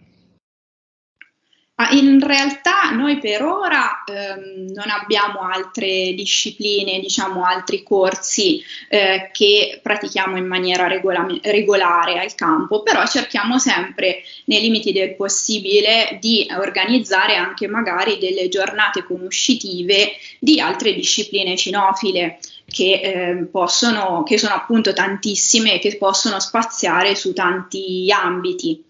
In 1.92 2.20
realtà 2.24 2.71
noi 2.92 3.18
per 3.18 3.42
ora 3.42 4.04
ehm, 4.04 4.70
non 4.72 4.88
abbiamo 4.88 5.40
altre 5.40 6.12
discipline, 6.14 7.00
diciamo 7.00 7.44
altri 7.44 7.82
corsi 7.82 8.62
eh, 8.88 9.30
che 9.32 9.80
pratichiamo 9.82 10.36
in 10.36 10.46
maniera 10.46 10.86
regola- 10.86 11.26
regolare 11.42 12.20
al 12.20 12.34
campo, 12.34 12.82
però 12.82 13.06
cerchiamo 13.06 13.58
sempre 13.58 14.22
nei 14.46 14.60
limiti 14.60 14.92
del 14.92 15.16
possibile 15.16 16.18
di 16.20 16.46
organizzare 16.56 17.34
anche 17.34 17.66
magari 17.66 18.18
delle 18.18 18.48
giornate 18.48 19.02
conoscitive 19.04 20.12
di 20.38 20.60
altre 20.60 20.94
discipline 20.94 21.56
cinofile. 21.56 22.38
Che, 22.72 23.00
eh, 23.02 23.48
possono, 23.50 24.22
che 24.22 24.38
sono 24.38 24.54
appunto 24.54 24.94
tantissime 24.94 25.74
e 25.74 25.78
che 25.78 25.98
possono 25.98 26.40
spaziare 26.40 27.14
su 27.14 27.34
tanti 27.34 28.10
ambiti. 28.10 28.82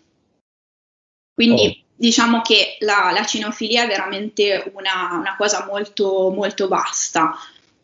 Quindi 1.34 1.66
oh 1.66 1.81
diciamo 2.02 2.40
che 2.40 2.78
la, 2.80 3.12
la 3.14 3.24
cinofilia 3.24 3.84
è 3.84 3.86
veramente 3.86 4.72
una, 4.74 5.18
una 5.20 5.36
cosa 5.38 5.64
molto, 5.70 6.32
molto 6.34 6.66
vasta. 6.66 7.36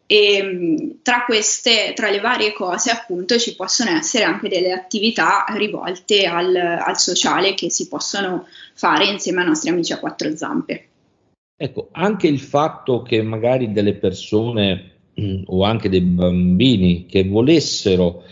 E 0.07 0.97
tra 1.03 1.25
queste, 1.25 1.93
tra 1.95 2.11
le 2.11 2.19
varie 2.19 2.53
cose, 2.53 2.91
appunto, 2.91 3.39
ci 3.39 3.55
possono 3.55 3.91
essere 3.91 4.25
anche 4.25 4.49
delle 4.49 4.73
attività 4.73 5.45
rivolte 5.51 6.27
al, 6.27 6.57
al 6.57 6.99
sociale 6.99 7.55
che 7.55 7.71
si 7.71 7.87
possono 7.87 8.49
fare 8.75 9.07
insieme 9.07 9.43
ai 9.43 9.47
nostri 9.47 9.71
amici 9.71 9.93
a 9.93 10.01
quattro 10.01 10.35
zampe. 10.35 10.89
Ecco, 11.57 11.89
anche 11.93 12.27
il 12.27 12.41
fatto 12.41 13.03
che 13.03 13.23
magari 13.23 13.71
delle 13.71 13.95
persone 13.95 14.95
o 15.47 15.63
anche 15.63 15.89
dei 15.89 16.01
bambini 16.01 17.07
che 17.07 17.23
volessero 17.23 18.25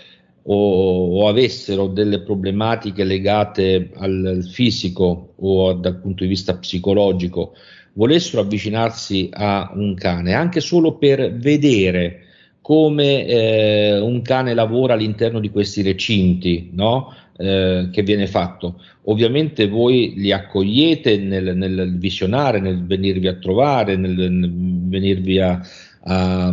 o, 0.48 1.20
o, 1.22 1.28
avessero 1.28 1.86
delle 1.86 2.20
problematiche 2.20 3.04
legate 3.04 3.90
al 3.94 4.46
fisico 4.50 5.34
o 5.36 5.72
dal 5.74 6.00
punto 6.00 6.22
di 6.22 6.28
vista 6.28 6.56
psicologico, 6.56 7.54
volessero 7.94 8.42
avvicinarsi 8.42 9.28
a 9.32 9.72
un 9.74 9.94
cane, 9.94 10.34
anche 10.34 10.60
solo 10.60 10.96
per 10.96 11.34
vedere 11.34 12.22
come 12.60 13.24
eh, 13.26 13.98
un 14.00 14.22
cane 14.22 14.52
lavora 14.52 14.94
all'interno 14.94 15.38
di 15.38 15.50
questi 15.50 15.82
recinti, 15.82 16.70
no? 16.72 17.12
eh, 17.36 17.88
che 17.92 18.02
viene 18.02 18.26
fatto. 18.26 18.80
Ovviamente 19.04 19.68
voi 19.68 20.14
li 20.16 20.32
accogliete 20.32 21.16
nel, 21.18 21.56
nel 21.56 21.96
visionare, 21.98 22.58
nel 22.60 22.84
venirvi 22.84 23.28
a 23.28 23.34
trovare, 23.34 23.96
nel, 23.96 24.32
nel 24.32 24.52
venirvi 24.88 25.38
a, 25.38 25.60
a, 26.00 26.52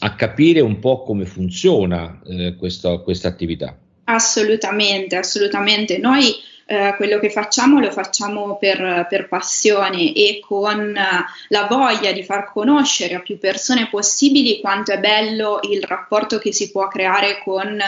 a, 0.00 0.14
capire 0.14 0.60
un 0.60 0.78
po' 0.78 1.02
come 1.02 1.24
funziona 1.24 2.20
eh, 2.26 2.56
questa, 2.56 3.00
attività. 3.28 3.76
Assolutamente, 4.04 5.16
assolutamente. 5.16 5.98
Noi 5.98 6.34
eh, 6.70 6.92
quello 6.96 7.18
che 7.18 7.30
facciamo 7.30 7.80
lo 7.80 7.90
facciamo 7.90 8.58
per, 8.58 9.06
per 9.08 9.26
passione 9.26 10.12
e 10.12 10.38
con 10.46 10.78
uh, 10.78 11.24
la 11.48 11.66
voglia 11.66 12.12
di 12.12 12.22
far 12.22 12.52
conoscere 12.52 13.14
a 13.14 13.20
più 13.20 13.38
persone 13.38 13.88
possibili 13.88 14.60
quanto 14.60 14.92
è 14.92 14.98
bello 14.98 15.60
il 15.62 15.82
rapporto 15.82 16.36
che 16.38 16.52
si 16.52 16.70
può 16.70 16.86
creare 16.88 17.40
con 17.42 17.80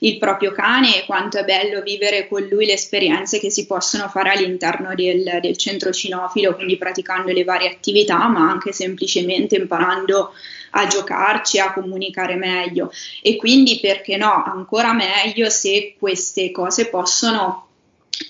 il 0.00 0.18
proprio 0.18 0.50
cane 0.50 0.96
e 0.96 1.04
quanto 1.06 1.38
è 1.38 1.44
bello 1.44 1.80
vivere 1.80 2.26
con 2.26 2.42
lui 2.42 2.66
le 2.66 2.72
esperienze 2.72 3.38
che 3.38 3.50
si 3.50 3.66
possono 3.66 4.08
fare 4.08 4.30
all'interno 4.30 4.96
del, 4.96 5.38
del 5.40 5.56
centro 5.56 5.92
cinofilo, 5.92 6.56
quindi 6.56 6.76
praticando 6.76 7.30
le 7.30 7.44
varie 7.44 7.70
attività, 7.70 8.26
ma 8.26 8.50
anche 8.50 8.72
semplicemente 8.72 9.54
imparando 9.54 10.32
a 10.70 10.88
giocarci, 10.88 11.60
a 11.60 11.72
comunicare 11.72 12.34
meglio. 12.34 12.90
E 13.22 13.36
quindi 13.36 13.78
perché 13.80 14.16
no, 14.16 14.42
ancora 14.44 14.92
meglio 14.92 15.48
se 15.50 15.94
queste 15.96 16.50
cose 16.50 16.88
possono 16.88 17.63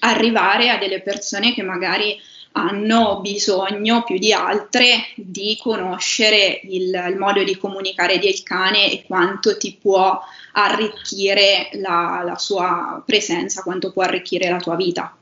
arrivare 0.01 0.71
a 0.71 0.79
delle 0.79 1.01
persone 1.01 1.53
che 1.53 1.63
magari 1.63 2.19
hanno 2.57 3.21
bisogno 3.21 4.05
più 4.05 4.19
di 4.19 4.33
altre 4.33 5.07
di 5.17 5.59
conoscere 5.61 6.61
il, 6.63 6.91
il, 7.11 7.17
modo 7.19 7.43
di 7.43 7.57
comunicare 7.57 8.19
del 8.19 8.43
cane 8.45 8.93
e 8.93 9.03
quanto 9.07 9.57
ti 9.57 9.77
può 9.81 10.21
arricchire 10.53 11.71
la, 11.81 12.23
la 12.25 12.37
sua 12.39 13.03
presenza, 13.05 13.63
quanto 13.63 13.91
può 13.91 14.03
arricchire 14.03 14.49
la 14.49 14.59
tua 14.59 14.77
vita. 14.77 15.17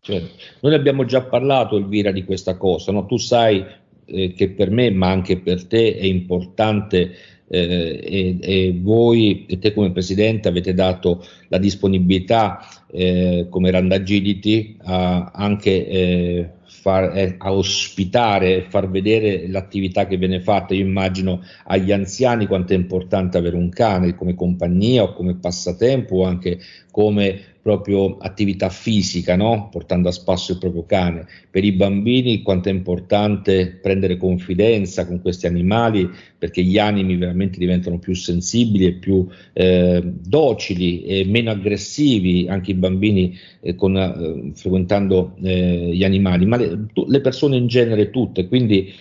Certo. 0.00 0.42
Noi 0.60 0.74
abbiamo 0.74 1.04
già 1.04 1.22
parlato, 1.22 1.76
Elvira, 1.76 2.12
di 2.12 2.24
questa 2.24 2.56
cosa. 2.56 2.92
No? 2.92 3.06
Tu 3.06 3.16
sai 3.18 3.64
eh, 4.04 4.32
che 4.32 4.50
per 4.50 4.70
me, 4.70 4.90
ma 4.90 5.08
anche 5.08 5.38
per 5.38 5.66
te, 5.66 5.96
è 5.96 6.04
importante 6.04 7.16
eh, 7.48 8.00
e, 8.02 8.38
e, 8.40 8.78
voi 8.80 9.46
e 9.46 9.58
te 9.58 9.72
come 9.72 9.90
presidente 9.92 10.48
avete 10.48 10.74
dato 10.74 11.24
la 11.48 11.58
disponibilità 11.58 12.60
eh, 12.90 13.46
come 13.48 13.70
Randagility 13.70 14.76
a 14.84 15.30
anche 15.34 15.88
eh, 15.88 16.50
far, 16.64 17.16
eh, 17.16 17.34
a 17.38 17.52
ospitare, 17.52 18.62
far 18.68 18.88
vedere 18.88 19.48
l'attività 19.48 20.06
che 20.06 20.16
viene 20.16 20.40
fatta. 20.40 20.74
Io 20.74 20.84
immagino 20.84 21.42
agli 21.64 21.92
anziani 21.92 22.46
quanto 22.46 22.72
è 22.72 22.76
importante 22.76 23.38
avere 23.38 23.56
un 23.56 23.68
cane 23.68 24.14
come 24.14 24.34
compagnia 24.34 25.02
o 25.02 25.12
come 25.12 25.36
passatempo 25.36 26.16
o 26.16 26.24
anche 26.24 26.58
come 26.90 27.56
proprio 27.60 28.16
attività 28.18 28.68
fisica, 28.68 29.36
no? 29.36 29.68
portando 29.70 30.08
a 30.08 30.12
spasso 30.12 30.52
il 30.52 30.58
proprio 30.58 30.84
cane. 30.84 31.26
Per 31.50 31.64
i 31.64 31.72
bambini 31.72 32.42
quanto 32.42 32.68
è 32.68 32.72
importante 32.72 33.78
prendere 33.82 34.16
confidenza 34.16 35.06
con 35.06 35.20
questi 35.20 35.46
animali 35.46 36.08
perché 36.38 36.62
gli 36.62 36.78
animi 36.78 37.16
veramente 37.16 37.58
diventano 37.58 37.98
più 37.98 38.14
sensibili 38.14 38.86
e 38.86 38.92
più 38.92 39.26
eh, 39.52 40.00
docili 40.04 41.02
e 41.02 41.24
meno 41.24 41.50
aggressivi, 41.50 42.46
anche 42.48 42.70
i 42.70 42.74
bambini 42.74 43.36
eh, 43.60 43.74
con, 43.74 43.96
eh, 43.96 44.52
frequentando 44.54 45.34
eh, 45.42 45.90
gli 45.92 46.04
animali, 46.04 46.46
ma 46.46 46.56
le, 46.56 46.86
le 47.06 47.20
persone 47.20 47.56
in 47.56 47.66
genere 47.66 48.10
tutte. 48.10 48.46
Quindi 48.46 48.92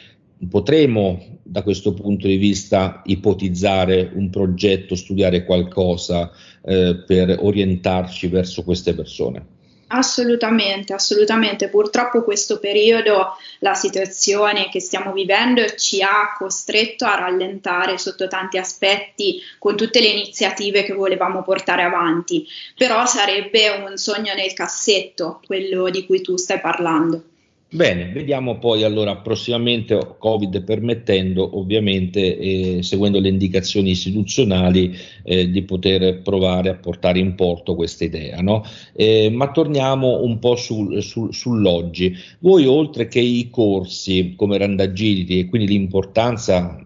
potremo 0.50 1.39
da 1.43 1.63
questo 1.63 1.93
punto 1.93 2.28
di 2.28 2.38
vista 2.38 3.02
ipotizzare 3.06 4.12
un 4.13 4.30
progetto, 4.30 4.95
studiare 4.95 5.43
qualcosa 5.43 6.32
eh, 6.63 7.04
per 7.06 7.38
orientarci 7.39 8.28
verso 8.28 8.63
queste 8.63 8.93
persone? 8.93 9.56
Assolutamente, 9.89 10.93
assolutamente. 10.93 11.69
Purtroppo 11.69 12.23
questo 12.23 12.60
periodo, 12.60 13.38
la 13.60 13.73
situazione 13.73 14.67
che 14.69 14.82
stiamo 14.82 15.13
vivendo 15.13 15.63
ci 15.78 16.02
ha 16.02 16.34
costretto 16.38 17.06
a 17.06 17.15
rallentare 17.15 17.97
sotto 17.97 18.28
tanti 18.28 18.58
aspetti 18.58 19.39
con 19.58 19.78
tutte 19.78 20.02
le 20.02 20.08
iniziative 20.08 20.84
che 20.84 20.93
volevamo 20.93 21.41
portare 21.41 21.84
avanti, 21.84 22.45
però 22.76 23.06
sarebbe 23.06 23.69
un 23.69 23.95
sogno 23.95 24.34
nel 24.34 24.52
cassetto 24.52 25.39
quello 25.45 25.89
di 25.89 26.06
cui 26.06 26.19
tu 26.21 26.36
stai 26.36 26.60
parlando. 26.60 27.23
Bene, 27.69 28.12
vediamo 28.13 28.60
poi 28.60 28.84
allora 28.84 29.17
prossimamente, 29.17 30.15
Covid 30.17 30.63
permettendo, 30.63 31.60
ovviamente, 31.60 32.38
eh, 32.38 32.82
seguendo 32.82 33.19
le 33.19 33.27
indicazioni 33.27 33.89
istituzionali, 33.89 34.95
eh, 35.23 35.49
di 35.49 35.63
poter 35.63 36.21
provare 36.21 36.69
a 36.69 36.75
portare 36.75 37.19
in 37.19 37.36
porto 37.36 37.75
questa 37.75 38.06
idea. 38.06 38.39
No? 38.41 38.63
Eh, 38.93 39.30
ma 39.30 39.51
torniamo 39.51 40.23
un 40.23 40.39
po' 40.39 40.56
sul, 40.56 41.03
sul, 41.03 41.34
sull'oggi. 41.34 42.15
Voi, 42.39 42.65
oltre 42.65 43.10
che 43.10 43.19
i 43.19 43.49
corsi 43.49 44.36
come 44.38 44.58
Randagility 44.58 45.39
e 45.39 45.45
quindi 45.47 45.67
l'importanza 45.67 46.82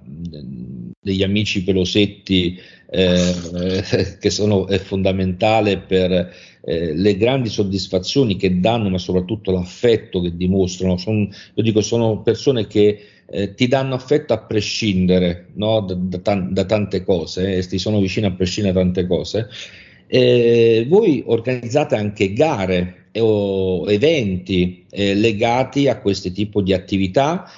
degli 0.99 1.23
amici 1.23 1.63
pelosetti 1.63 2.59
eh, 2.93 4.17
che 4.19 4.30
sono 4.30 4.67
è 4.67 4.77
fondamentale 4.77 5.77
per 5.77 6.12
eh, 6.63 6.93
le 6.93 7.17
grandi 7.17 7.49
soddisfazioni 7.49 8.36
che 8.36 8.60
danno, 8.60 8.89
ma 8.89 8.97
soprattutto 8.97 9.51
l'affetto 9.51 10.21
che 10.21 10.36
dimostrano. 10.36 10.97
Sono, 10.97 11.30
io 11.54 11.63
dico, 11.63 11.82
sono 11.82 12.21
persone 12.21 12.67
che 12.67 12.99
eh, 13.25 13.54
ti 13.54 13.67
danno 13.67 13.95
affetto 13.95 14.34
a 14.34 14.39
prescindere 14.39 15.47
no? 15.54 15.80
da, 15.80 15.95
da, 15.95 16.36
da, 16.36 16.65
tante 16.65 17.04
cose, 17.04 17.56
eh, 17.56 17.65
ti 17.65 17.77
sono 17.77 17.99
vicine 17.99 18.27
a 18.27 18.32
prescindere 18.32 18.75
da 18.75 18.82
tante 18.82 19.08
cose. 19.08 19.47
Eh, 20.08 20.86
voi 20.89 21.23
organizzate 21.25 21.95
anche 21.95 22.34
gare 22.34 23.06
o 23.13 23.89
eventi 23.89 24.86
eh, 24.89 25.15
legati 25.15 25.88
a 25.88 25.99
questo 25.99 26.32
tipo 26.32 26.62
di 26.62 26.73
attività 26.73 27.49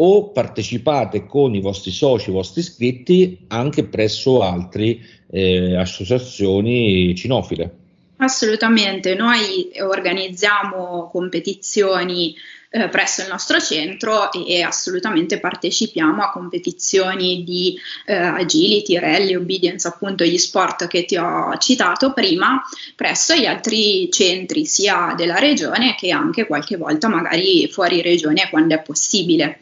o 0.00 0.30
partecipate 0.30 1.26
con 1.26 1.54
i 1.54 1.60
vostri 1.60 1.90
soci, 1.90 2.30
i 2.30 2.32
vostri 2.32 2.60
iscritti 2.60 3.44
anche 3.48 3.84
presso 3.84 4.42
altre 4.42 4.98
eh, 5.30 5.76
associazioni 5.76 7.14
cinofile. 7.14 7.74
Assolutamente, 8.20 9.14
noi 9.14 9.70
organizziamo 9.80 11.08
competizioni 11.10 12.34
eh, 12.70 12.88
presso 12.88 13.22
il 13.22 13.28
nostro 13.28 13.60
centro 13.60 14.30
e, 14.32 14.62
assolutamente 14.62 15.38
partecipiamo 15.40 16.22
a 16.22 16.30
competizioni 16.30 17.44
di 17.44 17.78
eh, 18.06 18.14
agility, 18.14 18.98
rally, 18.98 19.34
obedience, 19.34 19.86
appunto 19.86 20.24
gli 20.24 20.36
sport 20.36 20.86
che 20.88 21.04
ti 21.04 21.16
ho 21.16 21.56
citato 21.58 22.12
prima, 22.12 22.60
presso 22.94 23.34
gli 23.34 23.46
altri 23.46 24.10
centri 24.10 24.66
sia 24.66 25.14
della 25.16 25.38
regione 25.38 25.94
che 25.96 26.10
anche 26.10 26.46
qualche 26.46 26.76
volta 26.76 27.08
magari 27.08 27.68
fuori 27.68 28.02
regione 28.02 28.48
quando 28.50 28.74
è 28.74 28.82
possibile. 28.82 29.60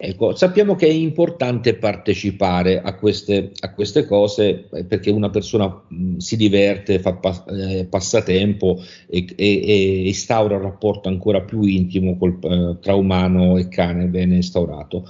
Ecco, 0.00 0.36
sappiamo 0.36 0.76
che 0.76 0.86
è 0.86 0.92
importante 0.92 1.74
partecipare 1.74 2.80
a 2.80 2.94
queste, 2.94 3.50
a 3.58 3.74
queste 3.74 4.06
cose 4.06 4.68
eh, 4.72 4.84
perché 4.84 5.10
una 5.10 5.28
persona 5.28 5.66
mh, 5.66 6.18
si 6.18 6.36
diverte, 6.36 7.00
fa 7.00 7.14
pa- 7.14 7.44
eh, 7.46 7.84
passatempo 7.84 8.80
e, 9.08 9.24
e, 9.34 9.60
e, 9.66 10.06
instaura 10.06 10.54
un 10.54 10.62
rapporto 10.62 11.08
ancora 11.08 11.40
più 11.40 11.62
intimo 11.62 12.16
col, 12.16 12.38
eh, 12.40 12.76
tra 12.80 12.94
umano 12.94 13.56
e 13.56 13.66
cane 13.66 14.04
ben 14.06 14.32
instaurato. 14.32 15.04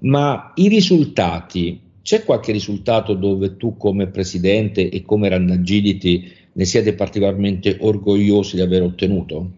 Ma 0.00 0.50
i 0.56 0.66
risultati, 0.66 1.80
c'è 2.02 2.24
qualche 2.24 2.50
risultato 2.50 3.14
dove 3.14 3.56
tu 3.56 3.76
come 3.76 4.08
presidente 4.08 4.88
e 4.88 5.02
come 5.02 5.28
Randagility 5.28 6.32
ne 6.52 6.64
siete 6.64 6.94
particolarmente 6.94 7.76
orgogliosi 7.78 8.56
di 8.56 8.62
aver 8.62 8.82
ottenuto? 8.82 9.50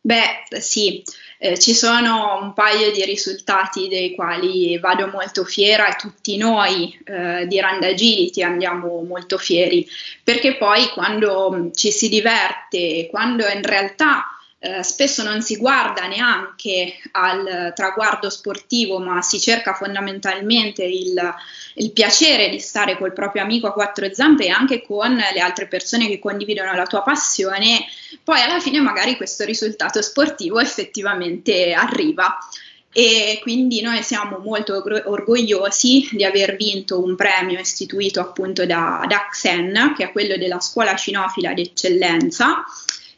Beh, 0.00 0.58
sì. 0.60 1.02
Eh, 1.40 1.56
ci 1.56 1.72
sono 1.72 2.40
un 2.42 2.52
paio 2.52 2.90
di 2.90 3.04
risultati 3.04 3.86
dei 3.86 4.14
quali 4.16 4.76
vado 4.78 5.06
molto 5.06 5.44
fiera 5.44 5.88
e 5.88 5.96
tutti 5.96 6.36
noi 6.36 6.98
eh, 7.04 7.46
di 7.46 7.60
Rand 7.60 7.84
Agility 7.84 8.42
andiamo 8.42 9.02
molto 9.02 9.38
fieri, 9.38 9.86
perché 10.24 10.56
poi 10.56 10.88
quando 10.88 11.70
ci 11.74 11.92
si 11.92 12.08
diverte, 12.08 13.06
quando 13.08 13.46
in 13.46 13.62
realtà 13.62 14.37
eh, 14.60 14.82
spesso 14.82 15.22
non 15.22 15.40
si 15.40 15.56
guarda 15.56 16.08
neanche 16.08 16.96
al 17.12 17.72
traguardo 17.76 18.28
sportivo, 18.28 18.98
ma 18.98 19.22
si 19.22 19.38
cerca 19.38 19.72
fondamentalmente 19.74 20.82
il, 20.82 21.16
il, 21.74 21.92
piacere 21.92 22.48
di 22.48 22.58
stare 22.58 22.96
col 22.98 23.12
proprio 23.12 23.42
amico 23.42 23.68
a 23.68 23.72
quattro 23.72 24.12
zampe 24.12 24.46
e 24.46 24.50
anche 24.50 24.82
con 24.82 25.14
le 25.14 25.38
altre 25.38 25.68
persone 25.68 26.08
che 26.08 26.18
condividono 26.18 26.72
la 26.72 26.86
tua 26.86 27.02
passione, 27.02 27.84
poi 28.24 28.40
alla 28.40 28.58
fine 28.58 28.80
magari 28.80 29.16
questo 29.16 29.44
risultato 29.44 30.02
sportivo 30.02 30.58
effettivamente 30.58 31.72
arriva. 31.72 32.36
E 32.90 33.38
quindi 33.42 33.80
noi 33.80 34.02
siamo 34.02 34.38
molto 34.38 34.82
orgogliosi 35.04 36.08
di 36.10 36.24
aver 36.24 36.56
vinto 36.56 37.00
un 37.00 37.14
premio 37.14 37.60
istituito 37.60 38.18
appunto 38.18 38.66
da, 38.66 39.04
da 39.06 39.28
Xen, 39.30 39.94
che 39.96 40.04
è 40.04 40.10
quello 40.10 40.36
della 40.36 40.58
scuola 40.58 40.96
cinofila 40.96 41.52
d'eccellenza, 41.52 42.64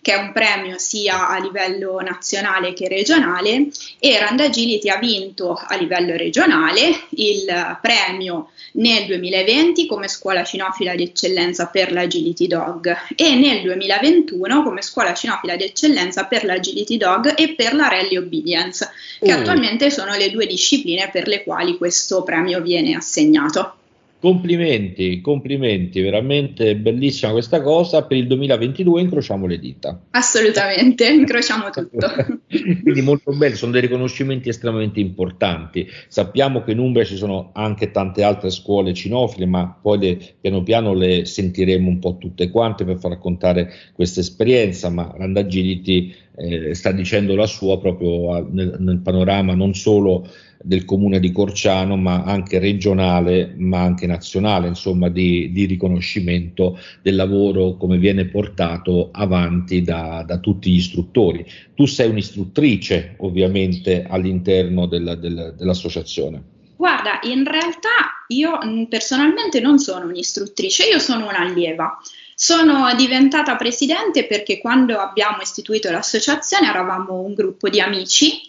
che 0.01 0.15
è 0.15 0.17
un 0.17 0.33
premio 0.33 0.79
sia 0.79 1.29
a 1.29 1.39
livello 1.39 2.01
nazionale 2.01 2.73
che 2.73 2.89
regionale 2.89 3.69
e 3.99 4.19
Rand 4.19 4.41
Agility 4.41 4.89
ha 4.89 4.97
vinto 4.97 5.53
a 5.53 5.77
livello 5.77 6.17
regionale 6.17 7.07
il 7.11 7.79
premio 7.81 8.51
nel 8.73 9.07
2020 9.07 9.87
come 9.87 10.09
scuola 10.09 10.45
cinofila 10.45 10.95
d'eccellenza 10.95 11.67
per 11.67 11.93
l'Agility 11.93 12.47
Dog 12.47 12.97
e 13.15 13.35
nel 13.35 13.63
2021 13.63 14.63
come 14.63 14.83
scuola 14.83 15.13
cinofila 15.13 15.57
d'eccellenza 15.57 16.25
per 16.25 16.45
l'Agility 16.45 16.97
Dog 16.97 17.35
e 17.37 17.55
per 17.55 17.75
la 17.75 17.89
Rally 17.89 18.17
Obedience, 18.17 18.89
che 19.21 19.33
mm. 19.33 19.39
attualmente 19.39 19.91
sono 19.91 20.17
le 20.17 20.31
due 20.31 20.47
discipline 20.47 21.11
per 21.11 21.27
le 21.27 21.43
quali 21.43 21.77
questo 21.77 22.23
premio 22.23 22.61
viene 22.61 22.95
assegnato. 22.95 23.75
Complimenti, 24.21 25.23
complimenti, 25.23 26.03
veramente 26.03 26.77
bellissima 26.77 27.33
questa 27.33 27.63
cosa. 27.63 28.05
Per 28.05 28.19
il 28.19 28.27
2022 28.27 29.01
incrociamo 29.01 29.47
le 29.47 29.59
dita. 29.59 29.99
Assolutamente, 30.11 31.09
incrociamo 31.09 31.71
tutto. 31.71 32.07
Quindi 32.47 33.01
molto 33.01 33.33
bello, 33.33 33.57
sono 33.57 33.73
dei 33.73 33.81
riconoscimenti 33.81 34.51
estremamente 34.51 35.01
importanti. 35.01 35.89
Sappiamo 36.07 36.63
che 36.63 36.73
in 36.73 36.81
Umbria 36.81 37.07
ci 37.07 37.17
sono 37.17 37.51
anche 37.55 37.91
tante 37.93 38.23
altre 38.23 38.51
scuole 38.51 38.93
cinofile, 38.93 39.47
ma 39.47 39.75
poi 39.81 39.99
le, 39.99 40.35
piano 40.39 40.63
piano 40.63 40.93
le 40.93 41.25
sentiremo 41.25 41.89
un 41.89 41.99
po' 41.99 42.19
tutte 42.19 42.51
quante 42.51 42.85
per 42.85 42.99
far 42.99 43.13
raccontare 43.13 43.73
questa 43.95 44.21
esperienza, 44.21 44.91
ma 44.91 45.11
Randagility 45.17 46.15
eh, 46.41 46.75
sta 46.75 46.93
dicendo 46.93 47.35
la 47.35 47.47
sua 47.47 47.79
proprio 47.79 48.33
a, 48.33 48.47
nel, 48.49 48.77
nel 48.79 48.99
panorama 48.99 49.55
non 49.55 49.75
solo 49.75 50.27
del 50.63 50.85
comune 50.85 51.21
di 51.21 51.33
Corciano, 51.33 51.97
ma 51.97 52.23
anche 52.23 52.59
regionale, 52.59 53.55
ma 53.57 53.81
anche 53.81 54.07
nazionale, 54.07 54.69
insomma, 54.69 55.09
di, 55.09 55.51
di 55.53 55.65
riconoscimento 55.65 56.79
del 57.03 57.15
lavoro 57.15 57.77
come 57.77 57.97
viene 57.97 58.27
portato 58.27 59.09
avanti 59.13 59.83
da, 59.83 60.23
da, 60.27 60.39
tutti 60.39 60.71
gli 60.71 60.77
istruttori. 60.77 61.45
Tu 61.75 61.87
sei 61.87 62.11
un'istruttrice, 62.11 63.15
ovviamente, 63.19 64.05
all'interno 64.07 64.87
del, 64.87 65.17
del, 65.19 65.55
dell'associazione. 65.57 66.43
Guarda, 66.77 67.21
in 67.23 67.45
realtà 67.45 68.25
io 68.29 68.59
mm, 68.65 68.85
personalmente 68.85 69.61
non 69.61 69.79
sono 69.79 70.07
un'istruttrice, 70.07 70.89
io 70.89 70.99
sono 70.99 71.29
un'allieva. 71.29 71.99
Sono 72.43 72.95
diventata 72.95 73.55
presidente 73.57 74.25
perché 74.25 74.61
quando 74.61 74.99
abbiamo 74.99 75.43
istituito 75.43 75.91
l'associazione 75.91 76.69
eravamo 76.69 77.21
un 77.21 77.35
gruppo 77.35 77.69
di 77.69 77.83
amici 77.83 78.41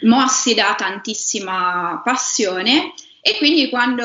mossi 0.00 0.52
da 0.52 0.74
tantissima 0.76 2.00
passione 2.02 2.92
e 3.20 3.36
quindi 3.36 3.68
quando 3.68 4.02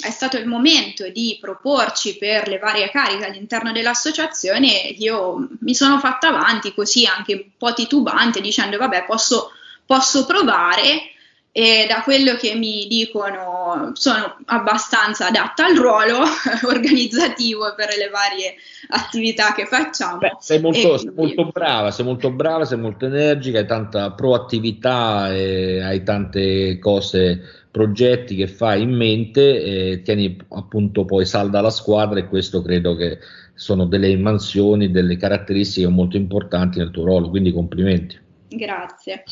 è 0.00 0.10
stato 0.10 0.36
il 0.36 0.46
momento 0.46 1.08
di 1.08 1.36
proporci 1.40 2.16
per 2.16 2.46
le 2.46 2.58
varie 2.58 2.90
cariche 2.90 3.24
all'interno 3.24 3.72
dell'associazione, 3.72 4.68
io 4.68 5.48
mi 5.62 5.74
sono 5.74 5.98
fatta 5.98 6.28
avanti 6.28 6.72
così 6.72 7.04
anche 7.06 7.32
un 7.32 7.50
po' 7.58 7.72
titubante 7.72 8.40
dicendo 8.40 8.78
vabbè 8.78 9.04
posso, 9.04 9.50
posso 9.84 10.24
provare 10.24 11.10
e 11.52 11.86
da 11.88 12.02
quello 12.02 12.34
che 12.36 12.54
mi 12.54 12.86
dicono 12.86 13.90
sono 13.94 14.36
abbastanza 14.46 15.28
adatta 15.28 15.66
al 15.66 15.76
ruolo 15.76 16.18
organizzativo 16.66 17.74
per 17.74 17.88
le 17.98 18.08
varie 18.08 18.54
attività 18.90 19.52
che 19.52 19.66
facciamo. 19.66 20.18
Beh, 20.18 20.36
sei, 20.38 20.60
molto, 20.60 20.96
sei 20.98 21.12
molto, 21.12 21.46
brava, 21.46 21.90
sei 21.90 22.04
molto 22.04 22.30
brava, 22.30 22.64
sei 22.64 22.78
molto 22.78 23.06
energica, 23.06 23.58
hai 23.58 23.66
tanta 23.66 24.12
proattività 24.12 25.34
e 25.34 25.80
hai 25.82 26.04
tante 26.04 26.78
cose, 26.78 27.40
progetti 27.70 28.36
che 28.36 28.46
fai 28.46 28.82
in 28.82 28.90
mente 28.90 30.02
tieni 30.04 30.36
appunto 30.50 31.04
poi 31.04 31.24
salda 31.24 31.60
la 31.60 31.70
squadra 31.70 32.20
e 32.20 32.28
questo 32.28 32.62
credo 32.62 32.94
che 32.94 33.18
sono 33.54 33.86
delle 33.86 34.16
mansioni, 34.16 34.90
delle 34.90 35.16
caratteristiche 35.16 35.86
molto 35.88 36.16
importanti 36.16 36.78
nel 36.78 36.90
tuo 36.90 37.04
ruolo, 37.04 37.28
quindi 37.28 37.52
complimenti. 37.52 38.18
Grazie. 38.48 39.24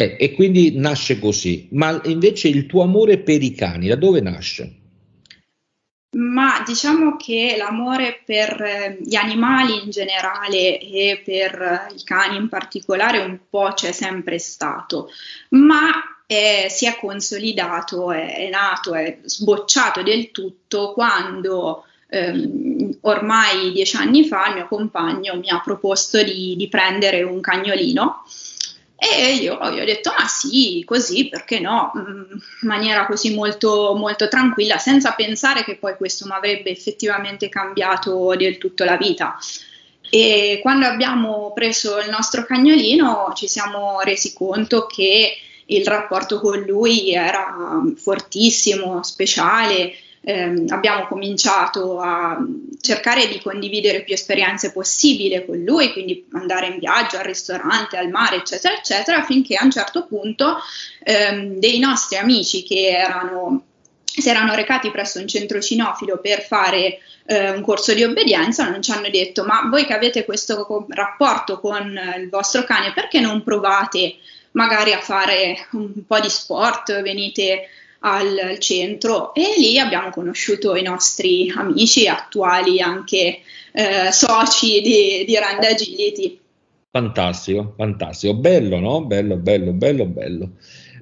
Eh, 0.00 0.16
e 0.18 0.32
quindi 0.32 0.78
nasce 0.78 1.18
così. 1.18 1.68
Ma 1.72 2.00
invece 2.04 2.48
il 2.48 2.64
tuo 2.64 2.82
amore 2.82 3.18
per 3.18 3.42
i 3.42 3.52
cani, 3.52 3.86
da 3.86 3.96
dove 3.96 4.22
nasce? 4.22 4.76
Ma 6.16 6.62
diciamo 6.66 7.16
che 7.16 7.54
l'amore 7.58 8.22
per 8.24 8.62
eh, 8.62 8.98
gli 9.02 9.14
animali 9.14 9.82
in 9.82 9.90
generale 9.90 10.80
e 10.80 11.20
per 11.22 11.60
eh, 11.60 11.94
i 11.94 12.02
cani 12.02 12.36
in 12.36 12.48
particolare 12.48 13.18
un 13.18 13.40
po' 13.50 13.72
c'è 13.74 13.92
sempre 13.92 14.38
stato, 14.38 15.10
ma 15.50 15.90
è, 16.26 16.68
si 16.70 16.86
è 16.86 16.96
consolidato, 16.98 18.10
è, 18.10 18.46
è, 18.46 18.48
nato, 18.48 18.94
è 18.94 19.18
sbocciato 19.22 20.02
del 20.02 20.30
tutto 20.30 20.94
quando 20.94 21.84
ehm, 22.08 22.96
ormai 23.02 23.70
dieci 23.72 23.96
anni 23.96 24.24
fa 24.24 24.48
il 24.48 24.54
mio 24.54 24.66
compagno 24.66 25.36
mi 25.36 25.50
ha 25.50 25.60
proposto 25.60 26.22
di, 26.22 26.54
di 26.56 26.68
prendere 26.68 27.22
un 27.22 27.40
cagnolino 27.40 28.24
E 29.02 29.32
io 29.36 29.58
gli 29.70 29.80
ho 29.80 29.84
detto, 29.86 30.12
ma 30.14 30.26
sì, 30.26 30.82
così, 30.84 31.28
perché 31.28 31.58
no? 31.58 31.90
Mm, 31.96 32.32
in 32.32 32.68
maniera 32.68 33.06
così 33.06 33.34
molto, 33.34 33.94
molto 33.96 34.28
tranquilla, 34.28 34.76
senza 34.76 35.12
pensare 35.12 35.64
che 35.64 35.76
poi 35.76 35.96
questo 35.96 36.26
mi 36.26 36.32
avrebbe 36.32 36.68
effettivamente 36.68 37.48
cambiato 37.48 38.34
del 38.36 38.58
tutto 38.58 38.84
la 38.84 38.98
vita. 38.98 39.38
E 40.10 40.58
quando 40.60 40.84
abbiamo 40.84 41.52
preso 41.54 41.98
il 41.98 42.10
nostro 42.10 42.44
cagnolino 42.44 43.32
ci 43.34 43.48
siamo 43.48 44.00
resi 44.00 44.34
conto 44.34 44.84
che 44.84 45.34
il 45.64 45.86
rapporto 45.86 46.38
con 46.38 46.60
lui 46.60 47.14
era 47.14 47.80
fortissimo, 47.96 49.02
speciale, 49.02 49.94
eh, 50.22 50.64
abbiamo 50.68 51.06
cominciato 51.06 51.98
a 52.00 52.38
cercare 52.80 53.26
di 53.26 53.40
condividere 53.40 54.02
più 54.02 54.14
esperienze 54.14 54.72
possibile 54.72 55.46
con 55.46 55.58
lui, 55.58 55.92
quindi 55.92 56.26
andare 56.32 56.66
in 56.66 56.78
viaggio, 56.78 57.16
al 57.16 57.24
ristorante, 57.24 57.96
al 57.96 58.10
mare, 58.10 58.36
eccetera, 58.36 58.74
eccetera, 58.74 59.22
finché 59.22 59.56
a 59.56 59.64
un 59.64 59.70
certo 59.70 60.06
punto 60.06 60.58
ehm, 61.04 61.58
dei 61.58 61.78
nostri 61.78 62.18
amici 62.18 62.62
che 62.62 62.88
erano, 62.88 63.64
si 64.04 64.28
erano 64.28 64.54
recati 64.54 64.90
presso 64.90 65.20
un 65.20 65.26
centro 65.26 65.60
cinofilo 65.60 66.18
per 66.18 66.42
fare 66.42 66.98
eh, 67.24 67.50
un 67.50 67.62
corso 67.62 67.94
di 67.94 68.04
obbedienza, 68.04 68.68
non 68.68 68.82
ci 68.82 68.90
hanno 68.90 69.08
detto 69.08 69.44
ma 69.44 69.68
voi 69.70 69.86
che 69.86 69.94
avete 69.94 70.24
questo 70.24 70.86
rapporto 70.90 71.60
con 71.60 71.98
il 72.18 72.28
vostro 72.28 72.64
cane, 72.64 72.92
perché 72.92 73.20
non 73.20 73.42
provate 73.42 74.16
magari 74.52 74.92
a 74.92 75.00
fare 75.00 75.68
un 75.72 76.04
po' 76.06 76.20
di 76.20 76.28
sport, 76.28 77.00
venite 77.02 77.68
al, 78.00 78.56
centro 78.58 79.34
e 79.34 79.54
lì 79.58 79.78
abbiamo 79.78 80.10
conosciuto 80.10 80.74
i 80.76 80.82
nostri 80.82 81.52
amici 81.54 82.06
attuali 82.06 82.80
anche 82.80 83.40
eh, 83.72 84.12
soci 84.12 84.80
di, 84.80 85.24
di 85.26 85.38
Rand 85.38 85.64
Agility. 85.64 86.38
Fantastico, 86.90 87.74
fantastico, 87.76 88.34
bello, 88.34 88.80
no? 88.80 89.04
Bello, 89.04 89.36
bello, 89.36 89.72
bello, 89.72 90.06
bello. 90.06 90.50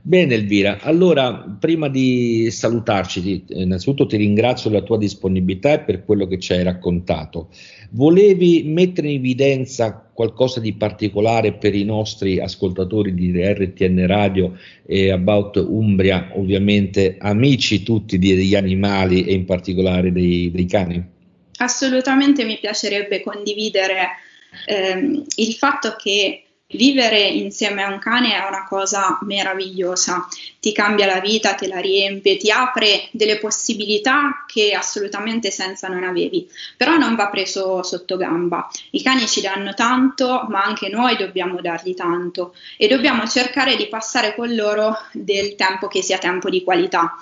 Bene 0.03 0.35
Elvira, 0.35 0.79
allora 0.81 1.35
prima 1.59 1.89
di 1.89 2.51
salutarci, 2.51 3.23
ti, 3.23 3.45
innanzitutto 3.49 4.07
ti 4.07 4.17
ringrazio 4.17 4.71
della 4.71 4.83
tua 4.83 4.97
disponibilità 4.97 5.73
e 5.73 5.81
per 5.81 6.05
quello 6.05 6.27
che 6.27 6.39
ci 6.39 6.53
hai 6.53 6.63
raccontato. 6.63 7.49
Volevi 7.91 8.63
mettere 8.65 9.09
in 9.09 9.19
evidenza 9.19 10.09
qualcosa 10.13 10.61
di 10.61 10.73
particolare 10.75 11.53
per 11.55 11.75
i 11.75 11.85
nostri 11.85 12.41
ascoltatori 12.41 13.15
di 13.15 13.33
RTN 13.41 14.07
Radio 14.07 14.57
e 14.87 15.11
About 15.11 15.57
Umbria, 15.57 16.31
ovviamente 16.35 17.17
amici 17.19 17.83
tutti 17.83 18.19
degli 18.19 18.55
animali 18.55 19.25
e 19.25 19.35
in 19.35 19.45
particolare 19.45 20.13
dei, 20.13 20.51
dei 20.51 20.67
cani? 20.67 21.05
Assolutamente 21.59 22.45
mi 22.45 22.59
piacerebbe 22.59 23.21
condividere 23.21 24.09
ehm, 24.67 25.25
il 25.37 25.53
fatto 25.55 25.97
che 25.97 26.45
Vivere 26.71 27.23
insieme 27.23 27.83
a 27.83 27.89
un 27.89 27.99
cane 27.99 28.35
è 28.35 28.47
una 28.47 28.67
cosa 28.69 29.19
meravigliosa, 29.23 30.29
ti 30.61 30.71
cambia 30.71 31.07
la 31.07 31.19
vita, 31.19 31.55
te 31.55 31.67
la 31.67 31.79
riempie, 31.79 32.37
ti 32.37 32.51
apre 32.51 33.09
delle 33.13 33.39
possibilità 33.39 34.45
che 34.47 34.75
assolutamente 34.75 35.51
senza 35.51 35.89
non 35.89 36.05
avevi, 36.05 36.47
però 36.77 36.99
non 36.99 37.15
va 37.15 37.31
preso 37.31 37.83
sotto 37.83 38.19
gamba. 38.19 38.69
I 38.91 39.03
cani 39.03 39.27
ci 39.27 39.41
danno 39.41 39.73
tanto, 39.73 40.45
ma 40.51 40.63
anche 40.63 40.91
noi 40.91 41.17
dobbiamo 41.17 41.59
dargli 41.63 41.95
tanto 41.95 42.55
e 42.77 42.87
dobbiamo 42.87 43.27
cercare 43.27 43.75
di 43.75 43.87
passare 43.87 44.35
con 44.35 44.55
loro 44.55 44.95
del 45.13 45.55
tempo 45.55 45.89
che 45.89 46.03
sia 46.03 46.19
tempo 46.19 46.51
di 46.51 46.63
qualità. 46.63 47.17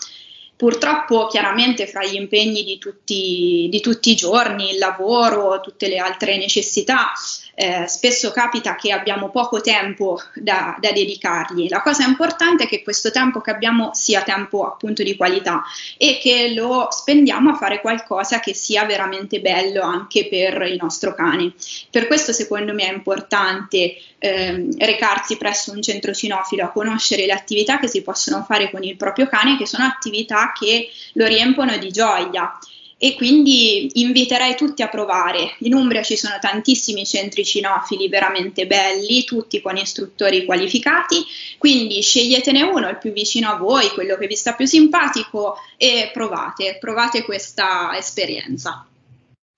Purtroppo, 0.57 1.27
chiaramente, 1.27 1.87
fra 1.87 2.03
gli 2.03 2.15
impegni 2.15 2.65
di 2.65 2.79
tutti, 2.79 3.69
di 3.71 3.81
tutti 3.81 4.11
i 4.11 4.17
giorni, 4.17 4.71
il 4.71 4.79
lavoro, 4.79 5.61
tutte 5.61 5.87
le 5.87 5.99
altre 5.99 6.39
necessità, 6.39 7.13
eh, 7.59 7.89
spesso 7.89 8.33
capita 8.33 8.75
che 8.75 8.93
abbiamo 8.93 9.31
poco 9.31 9.63
tempo 9.63 10.21
da, 10.35 10.77
da, 10.79 10.93
dedicargli. 10.93 11.71
La 11.71 11.81
cosa 11.81 12.05
importante 12.05 12.65
è 12.65 12.67
che 12.69 12.83
questo 12.83 13.11
tempo 13.11 13.41
che 13.41 13.51
abbiamo 13.51 13.95
sia 13.95 14.21
tempo 14.23 14.67
appunto 14.67 15.03
di 15.03 15.17
qualità 15.17 15.63
e 15.97 16.19
che 16.21 16.53
lo 16.53 16.89
spendiamo 16.91 17.51
a 17.51 17.57
fare 17.57 17.81
qualcosa 17.81 18.41
che 18.41 18.53
sia 18.53 18.85
veramente 18.85 19.41
bello 19.41 19.81
anche 19.81 20.29
per 20.29 20.61
il 20.69 20.77
nostro 20.79 21.15
cane. 21.15 21.55
Per 21.91 22.07
questo 22.07 22.35
secondo 22.35 22.75
me 22.75 22.91
è 22.91 22.93
importante 22.93 23.97
eh, 24.19 24.69
recarsi 24.77 25.39
presso 25.39 25.73
un 25.73 25.81
centro 25.81 26.13
cinofilo 26.13 26.63
a 26.63 26.71
conoscere 26.71 27.25
le 27.25 27.33
attività 27.33 27.79
che 27.79 27.89
si 27.89 28.03
possono 28.03 28.45
fare 28.47 28.71
con 28.71 28.83
il 28.83 28.97
proprio 28.97 29.29
cane, 29.29 29.57
che 29.57 29.67
sono 29.67 29.85
attività 29.85 30.53
che 30.53 30.91
lo 31.15 31.25
riempono 31.25 31.79
di 31.79 31.91
gioia 31.91 32.53
e 32.99 33.15
quindi 33.15 34.01
inviterei 34.01 34.57
tutti 34.57 34.83
a 34.83 34.89
provare. 34.89 35.55
In 35.61 35.75
Umbria 35.75 36.03
ci 36.03 36.17
sono 36.17 36.37
tantissimi 36.41 37.05
centri 37.05 37.45
cinofili 37.45 38.09
veramente 38.09 38.67
belli, 38.67 39.25
tutti 39.25 39.61
con 39.61 39.77
istruttori 39.77 40.45
qualificati, 40.45 41.17
quindi 41.59 42.01
sceglietene 42.01 42.63
uno, 42.63 42.89
il 42.89 42.99
più 42.99 43.13
vicino 43.13 43.51
a 43.51 43.57
voi, 43.57 43.89
quello 43.89 44.17
che 44.17 44.27
vi 44.27 44.35
sta 44.35 44.55
più 44.55 44.67
simpatico 44.67 45.57
e 45.77 46.11
provate, 46.13 46.79
provate 46.81 47.23
questa 47.23 47.97
esperienza. 47.97 48.87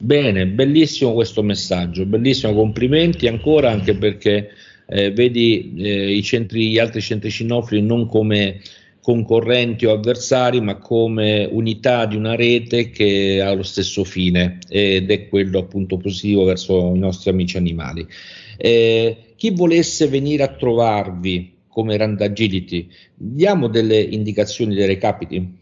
Bene, 0.00 0.46
bellissimo 0.46 1.12
questo 1.12 1.42
messaggio, 1.42 2.06
bellissimo, 2.06 2.54
complimenti 2.54 3.26
ancora 3.26 3.70
anche 3.70 3.94
perché 3.94 4.50
eh, 4.86 5.10
vedi 5.12 5.74
eh, 5.76 6.22
centri, 6.22 6.70
gli 6.70 6.78
altri 6.78 7.00
centri 7.00 7.30
cinofili 7.30 7.82
non 7.82 8.08
come 8.08 8.60
concorrenti 9.08 9.86
o 9.86 9.92
avversari, 9.94 10.60
ma 10.60 10.76
come 10.76 11.48
unità 11.50 12.04
di 12.04 12.14
una 12.14 12.34
rete 12.34 12.90
che 12.90 13.40
ha 13.42 13.54
lo 13.54 13.62
stesso 13.62 14.04
fine 14.04 14.58
ed 14.68 15.10
è 15.10 15.28
quello 15.30 15.60
appunto 15.60 15.96
positivo 15.96 16.44
verso 16.44 16.92
i 16.94 16.98
nostri 16.98 17.30
amici 17.30 17.56
animali. 17.56 18.06
Eh, 18.58 19.32
chi 19.34 19.48
volesse 19.48 20.08
venire 20.08 20.42
a 20.42 20.48
trovarvi 20.48 21.56
come 21.68 21.96
Rand 21.96 22.20
Agility, 22.20 22.86
diamo 23.14 23.68
delle 23.68 23.98
indicazioni 23.98 24.74
dei 24.74 24.84
recapiti? 24.86 25.56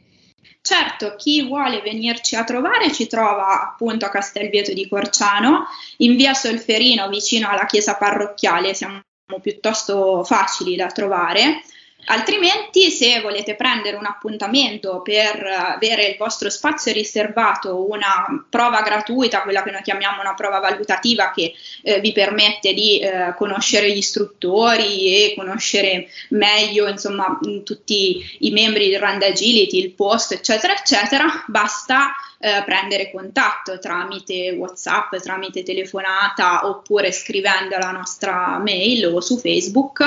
Certo, 0.61 1.15
chi 1.17 1.47
vuole 1.47 1.83
venirci 1.83 2.35
a 2.35 2.43
trovare 2.43 2.93
ci 2.93 3.07
trova 3.07 3.63
appunto 3.63 4.07
a 4.07 4.11
Castelvieto 4.11 4.73
di 4.73 4.89
Corciano, 4.89 5.67
in 5.99 6.17
via 6.17 6.35
Solferino 6.35 7.09
vicino 7.09 7.49
alla 7.49 7.67
chiesa 7.67 7.95
parrocchiale, 7.95 8.75
siamo 8.75 9.03
piuttosto 9.41 10.25
facili 10.25 10.75
da 10.75 10.89
trovare. 10.89 11.61
Altrimenti, 12.09 12.91
se 12.91 13.21
volete 13.21 13.57
prendere 13.57 13.97
un 13.97 14.05
appuntamento 14.05 15.03
per 15.03 15.45
avere 15.45 16.07
il 16.07 16.17
vostro 16.17 16.49
spazio 16.51 16.93
riservato, 16.93 17.91
una 17.91 18.47
prova 18.49 18.81
gratuita, 18.83 19.43
quella 19.43 19.65
che 19.65 19.73
noi 19.73 19.83
chiamiamo 19.83 20.21
una 20.21 20.35
prova 20.35 20.61
valutativa 20.61 21.33
che 21.33 21.55
eh, 21.83 21.99
vi 22.01 22.13
permette 22.13 22.73
di 22.75 23.01
eh, 23.01 23.35
conoscere 23.37 23.91
gli 23.91 23.97
istruttori 23.97 25.31
e 25.31 25.35
conoscere 25.37 26.09
meglio 26.31 26.87
insomma, 26.87 27.41
tutti 27.65 28.25
i 28.41 28.51
membri 28.53 28.89
del 28.89 29.01
Rand 29.01 29.23
Agility, 29.23 29.79
il 29.79 29.91
post, 29.91 30.31
eccetera, 30.33 30.77
eccetera, 30.77 31.45
basta 31.49 32.15
eh, 32.39 32.63
prendere 32.65 33.11
contatto 33.11 33.81
tramite 33.81 34.53
WhatsApp, 34.53 35.17
tramite 35.17 35.65
telefonata 35.65 36.69
oppure 36.69 37.11
scrivendo 37.11 37.75
alla 37.75 37.91
nostra 37.91 38.59
mail 38.59 39.07
o 39.07 39.21
su 39.21 39.39
Facebook 39.39 40.05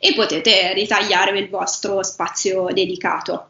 e 0.00 0.14
potete 0.14 0.72
ritagliare 0.74 1.38
il 1.38 1.48
vostro 1.48 2.02
spazio 2.02 2.66
dedicato. 2.72 3.48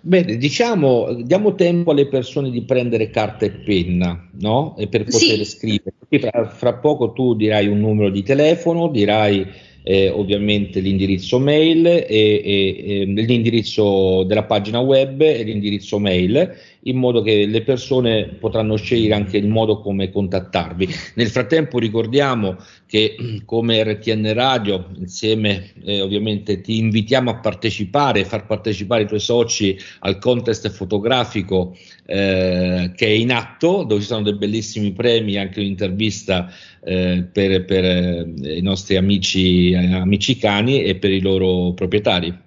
Bene, 0.00 0.36
diciamo, 0.36 1.22
diamo 1.22 1.54
tempo 1.54 1.92
alle 1.92 2.08
persone 2.08 2.50
di 2.50 2.62
prendere 2.62 3.10
carta 3.10 3.44
e 3.44 3.50
penna, 3.50 4.28
no? 4.40 4.76
E 4.76 4.88
per 4.88 5.04
poter 5.04 5.20
sì. 5.20 5.44
scrivere. 5.44 5.94
Fra, 6.08 6.48
fra, 6.48 6.74
poco 6.74 7.12
tu 7.12 7.34
dirai 7.34 7.68
un 7.68 7.78
numero 7.80 8.10
di 8.10 8.22
telefono, 8.22 8.88
dirai 8.88 9.46
eh, 9.84 10.08
ovviamente 10.08 10.80
l'indirizzo 10.80 11.38
mail 11.38 11.86
e, 11.86 12.04
e, 12.08 12.84
e, 12.84 13.04
l'indirizzo 13.04 14.24
della 14.24 14.44
pagina 14.44 14.80
web 14.80 15.20
e 15.20 15.42
l'indirizzo 15.42 15.98
mail 15.98 16.54
in 16.84 16.96
modo 16.96 17.22
che 17.22 17.46
le 17.46 17.62
persone 17.62 18.36
potranno 18.40 18.76
scegliere 18.76 19.14
anche 19.14 19.36
il 19.36 19.46
modo 19.46 19.80
come 19.80 20.10
contattarvi. 20.10 20.88
Nel 21.14 21.28
frattempo 21.28 21.78
ricordiamo 21.78 22.56
che 22.86 23.16
come 23.44 23.82
RTN 23.82 24.32
Radio 24.32 24.88
insieme 24.96 25.72
eh, 25.84 26.00
ovviamente 26.00 26.60
ti 26.60 26.78
invitiamo 26.78 27.30
a 27.30 27.38
partecipare, 27.38 28.24
far 28.24 28.46
partecipare 28.46 29.02
i 29.02 29.06
tuoi 29.06 29.20
soci 29.20 29.78
al 30.00 30.18
contest 30.18 30.68
fotografico 30.70 31.76
eh, 32.06 32.92
che 32.94 33.06
è 33.06 33.10
in 33.10 33.32
atto, 33.32 33.84
dove 33.84 34.00
ci 34.00 34.06
sono 34.06 34.22
dei 34.22 34.36
bellissimi 34.36 34.92
premi, 34.92 35.36
anche 35.36 35.60
un'intervista 35.60 36.50
eh, 36.82 37.24
per, 37.30 37.64
per 37.64 37.84
eh, 37.84 38.56
i 38.56 38.62
nostri 38.62 38.96
amici, 38.96 39.72
amici 39.74 40.36
cani 40.36 40.82
e 40.82 40.96
per 40.96 41.10
i 41.10 41.20
loro 41.20 41.72
proprietari. 41.74 42.41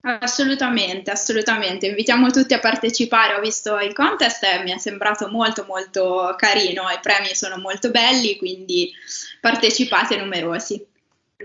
Assolutamente, 0.00 1.10
assolutamente. 1.10 1.86
Invitiamo 1.86 2.30
tutti 2.30 2.54
a 2.54 2.60
partecipare. 2.60 3.34
Ho 3.34 3.40
visto 3.40 3.78
il 3.78 3.92
contest 3.92 4.44
e 4.44 4.62
mi 4.62 4.72
è 4.72 4.78
sembrato 4.78 5.28
molto 5.28 5.64
molto 5.66 6.34
carino. 6.36 6.82
I 6.82 6.98
premi 7.02 7.34
sono 7.34 7.58
molto 7.58 7.90
belli, 7.90 8.36
quindi 8.36 8.90
partecipate 9.40 10.16
numerosi. 10.16 10.86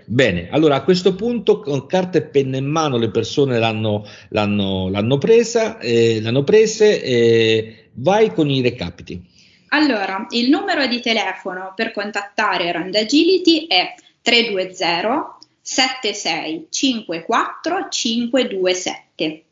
Bene, 0.05 0.49
allora 0.49 0.75
a 0.75 0.83
questo 0.83 1.13
punto 1.13 1.59
con 1.59 1.85
carta 1.85 2.17
e 2.17 2.23
penna 2.23 2.57
in 2.57 2.65
mano 2.65 2.97
le 2.97 3.11
persone 3.11 3.59
l'hanno, 3.59 4.05
l'hanno, 4.29 4.89
l'hanno 4.89 5.17
presa, 5.19 5.77
eh, 5.77 6.19
l'hanno 6.19 6.43
prese 6.43 7.01
e 7.01 7.89
vai 7.93 8.33
con 8.33 8.49
i 8.49 8.61
recapiti. 8.61 9.21
Allora, 9.69 10.25
il 10.29 10.49
numero 10.49 10.85
di 10.87 10.99
telefono 10.99 11.73
per 11.75 11.91
contattare 11.91 12.71
Rand 12.71 12.93
Agility 12.93 13.67
è 13.67 13.93
320 14.21 15.42
76 15.63 16.67
54 16.69 17.87
527. 17.89 19.43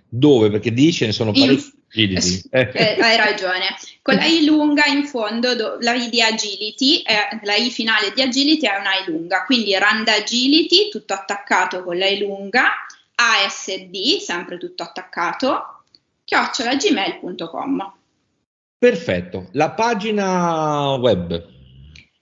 Dove? 0.09 0.51
Perché 0.51 0.73
dice 0.73 1.07
ne 1.07 1.13
sono 1.13 1.31
parecchi. 1.31 1.73
Agility. 1.89 2.49
Eh, 2.51 3.01
hai 3.01 3.17
ragione. 3.17 3.77
Con 4.03 4.17
la 4.17 4.25
I 4.25 4.45
lunga 4.45 4.87
in 4.87 5.07
fondo, 5.07 5.55
do, 5.55 5.77
la 5.79 5.95
I 5.95 6.09
di 6.09 6.21
agility, 6.21 7.03
eh, 7.03 7.39
la 7.45 7.55
I 7.55 7.71
finale 7.71 8.13
di 8.13 8.23
agility 8.23 8.67
è 8.67 8.77
una 8.81 8.97
I 8.97 9.09
lunga, 9.09 9.45
quindi 9.45 9.79
Rand 9.79 10.09
Agility, 10.09 10.89
tutto 10.89 11.15
attaccato 11.15 11.85
con 11.85 11.97
la 11.97 12.09
I 12.09 12.19
lunga, 12.19 12.73
ASD, 13.15 14.19
sempre 14.19 14.59
tutto 14.59 14.83
attaccato, 14.83 15.85
chiocciolagmail.com. 16.25 17.96
Perfetto. 18.79 19.49
La 19.53 19.71
pagina 19.71 20.97
web? 20.97 21.55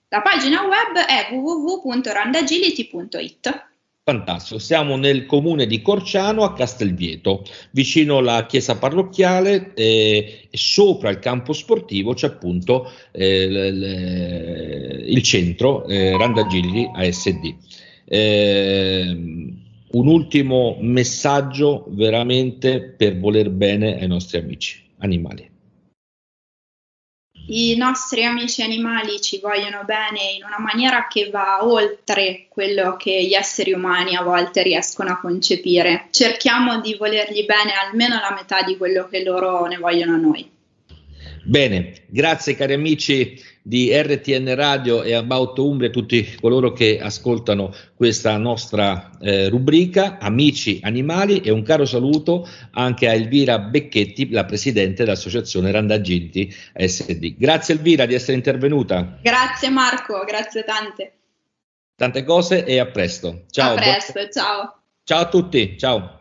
La 0.07 0.21
pagina 0.21 0.61
web 0.61 0.95
è 1.05 1.33
www.randagility.it. 1.33 3.65
Fantastico, 4.01 4.59
siamo 4.59 4.95
nel 4.97 5.25
comune 5.25 5.65
di 5.65 5.81
Corciano 5.81 6.43
a 6.43 6.53
Castelvieto, 6.53 7.43
vicino 7.71 8.19
alla 8.19 8.45
chiesa 8.45 8.77
parrocchiale 8.77 9.73
eh, 9.73 10.47
e 10.49 10.57
sopra 10.57 11.09
il 11.09 11.17
campo 11.17 11.53
sportivo 11.53 12.13
c'è 12.13 12.27
appunto 12.27 12.91
eh, 13.11 13.49
l, 13.49 13.79
l, 13.79 15.03
il 15.07 15.23
centro 15.23 15.87
eh, 15.87 16.15
Randagilli 16.15 16.87
ASD. 16.93 17.55
Eh, 18.05 19.07
un 19.91 20.07
ultimo 20.07 20.77
messaggio 20.79 21.85
veramente 21.89 22.81
per 22.81 23.17
voler 23.17 23.49
bene 23.49 23.99
ai 23.99 24.07
nostri 24.07 24.37
amici 24.37 24.83
animali 24.99 25.53
i 27.47 27.75
nostri 27.75 28.23
amici 28.25 28.63
animali 28.63 29.21
ci 29.21 29.39
vogliono 29.39 29.83
bene 29.85 30.31
in 30.35 30.43
una 30.43 30.59
maniera 30.59 31.07
che 31.07 31.29
va 31.29 31.63
oltre 31.63 32.45
quello 32.49 32.95
che 32.97 33.23
gli 33.23 33.33
esseri 33.33 33.71
umani 33.71 34.15
a 34.15 34.23
volte 34.23 34.63
riescono 34.63 35.11
a 35.11 35.19
concepire. 35.19 36.07
Cerchiamo 36.09 36.81
di 36.81 36.95
volergli 36.95 37.45
bene 37.45 37.73
almeno 37.73 38.15
la 38.15 38.33
metà 38.33 38.63
di 38.63 38.77
quello 38.77 39.07
che 39.07 39.23
loro 39.23 39.65
ne 39.65 39.77
vogliono 39.77 40.13
a 40.13 40.17
noi. 40.17 40.49
Bene, 41.43 41.93
grazie 42.07 42.55
cari 42.55 42.73
amici 42.73 43.39
di 43.67 43.89
RTN 43.91 44.53
Radio 44.53 45.01
e 45.01 45.15
About 45.15 45.57
Umbria, 45.57 45.89
tutti 45.89 46.35
coloro 46.39 46.71
che 46.71 46.99
ascoltano 47.01 47.73
questa 47.95 48.37
nostra 48.37 49.09
eh, 49.19 49.49
rubrica, 49.49 50.19
amici 50.19 50.79
animali 50.83 51.39
e 51.39 51.49
un 51.49 51.63
caro 51.63 51.85
saluto 51.85 52.47
anche 52.73 53.07
a 53.07 53.13
Elvira 53.13 53.57
Becchetti, 53.57 54.29
la 54.29 54.45
presidente 54.45 55.03
dell'associazione 55.03 55.71
Randagilti 55.71 56.53
SD. 56.75 57.37
Grazie 57.37 57.73
Elvira 57.73 58.05
di 58.05 58.13
essere 58.13 58.37
intervenuta. 58.37 59.17
Grazie 59.23 59.69
Marco, 59.71 60.23
grazie 60.27 60.63
tante. 60.63 61.13
Tante 61.95 62.23
cose 62.23 62.65
e 62.65 62.77
a 62.77 62.85
presto. 62.85 63.45
Ciao. 63.49 63.73
A 63.73 63.75
presto, 63.77 64.29
ciao. 64.31 64.75
Ciao 65.03 65.21
a 65.21 65.27
tutti, 65.27 65.75
ciao. 65.75 66.14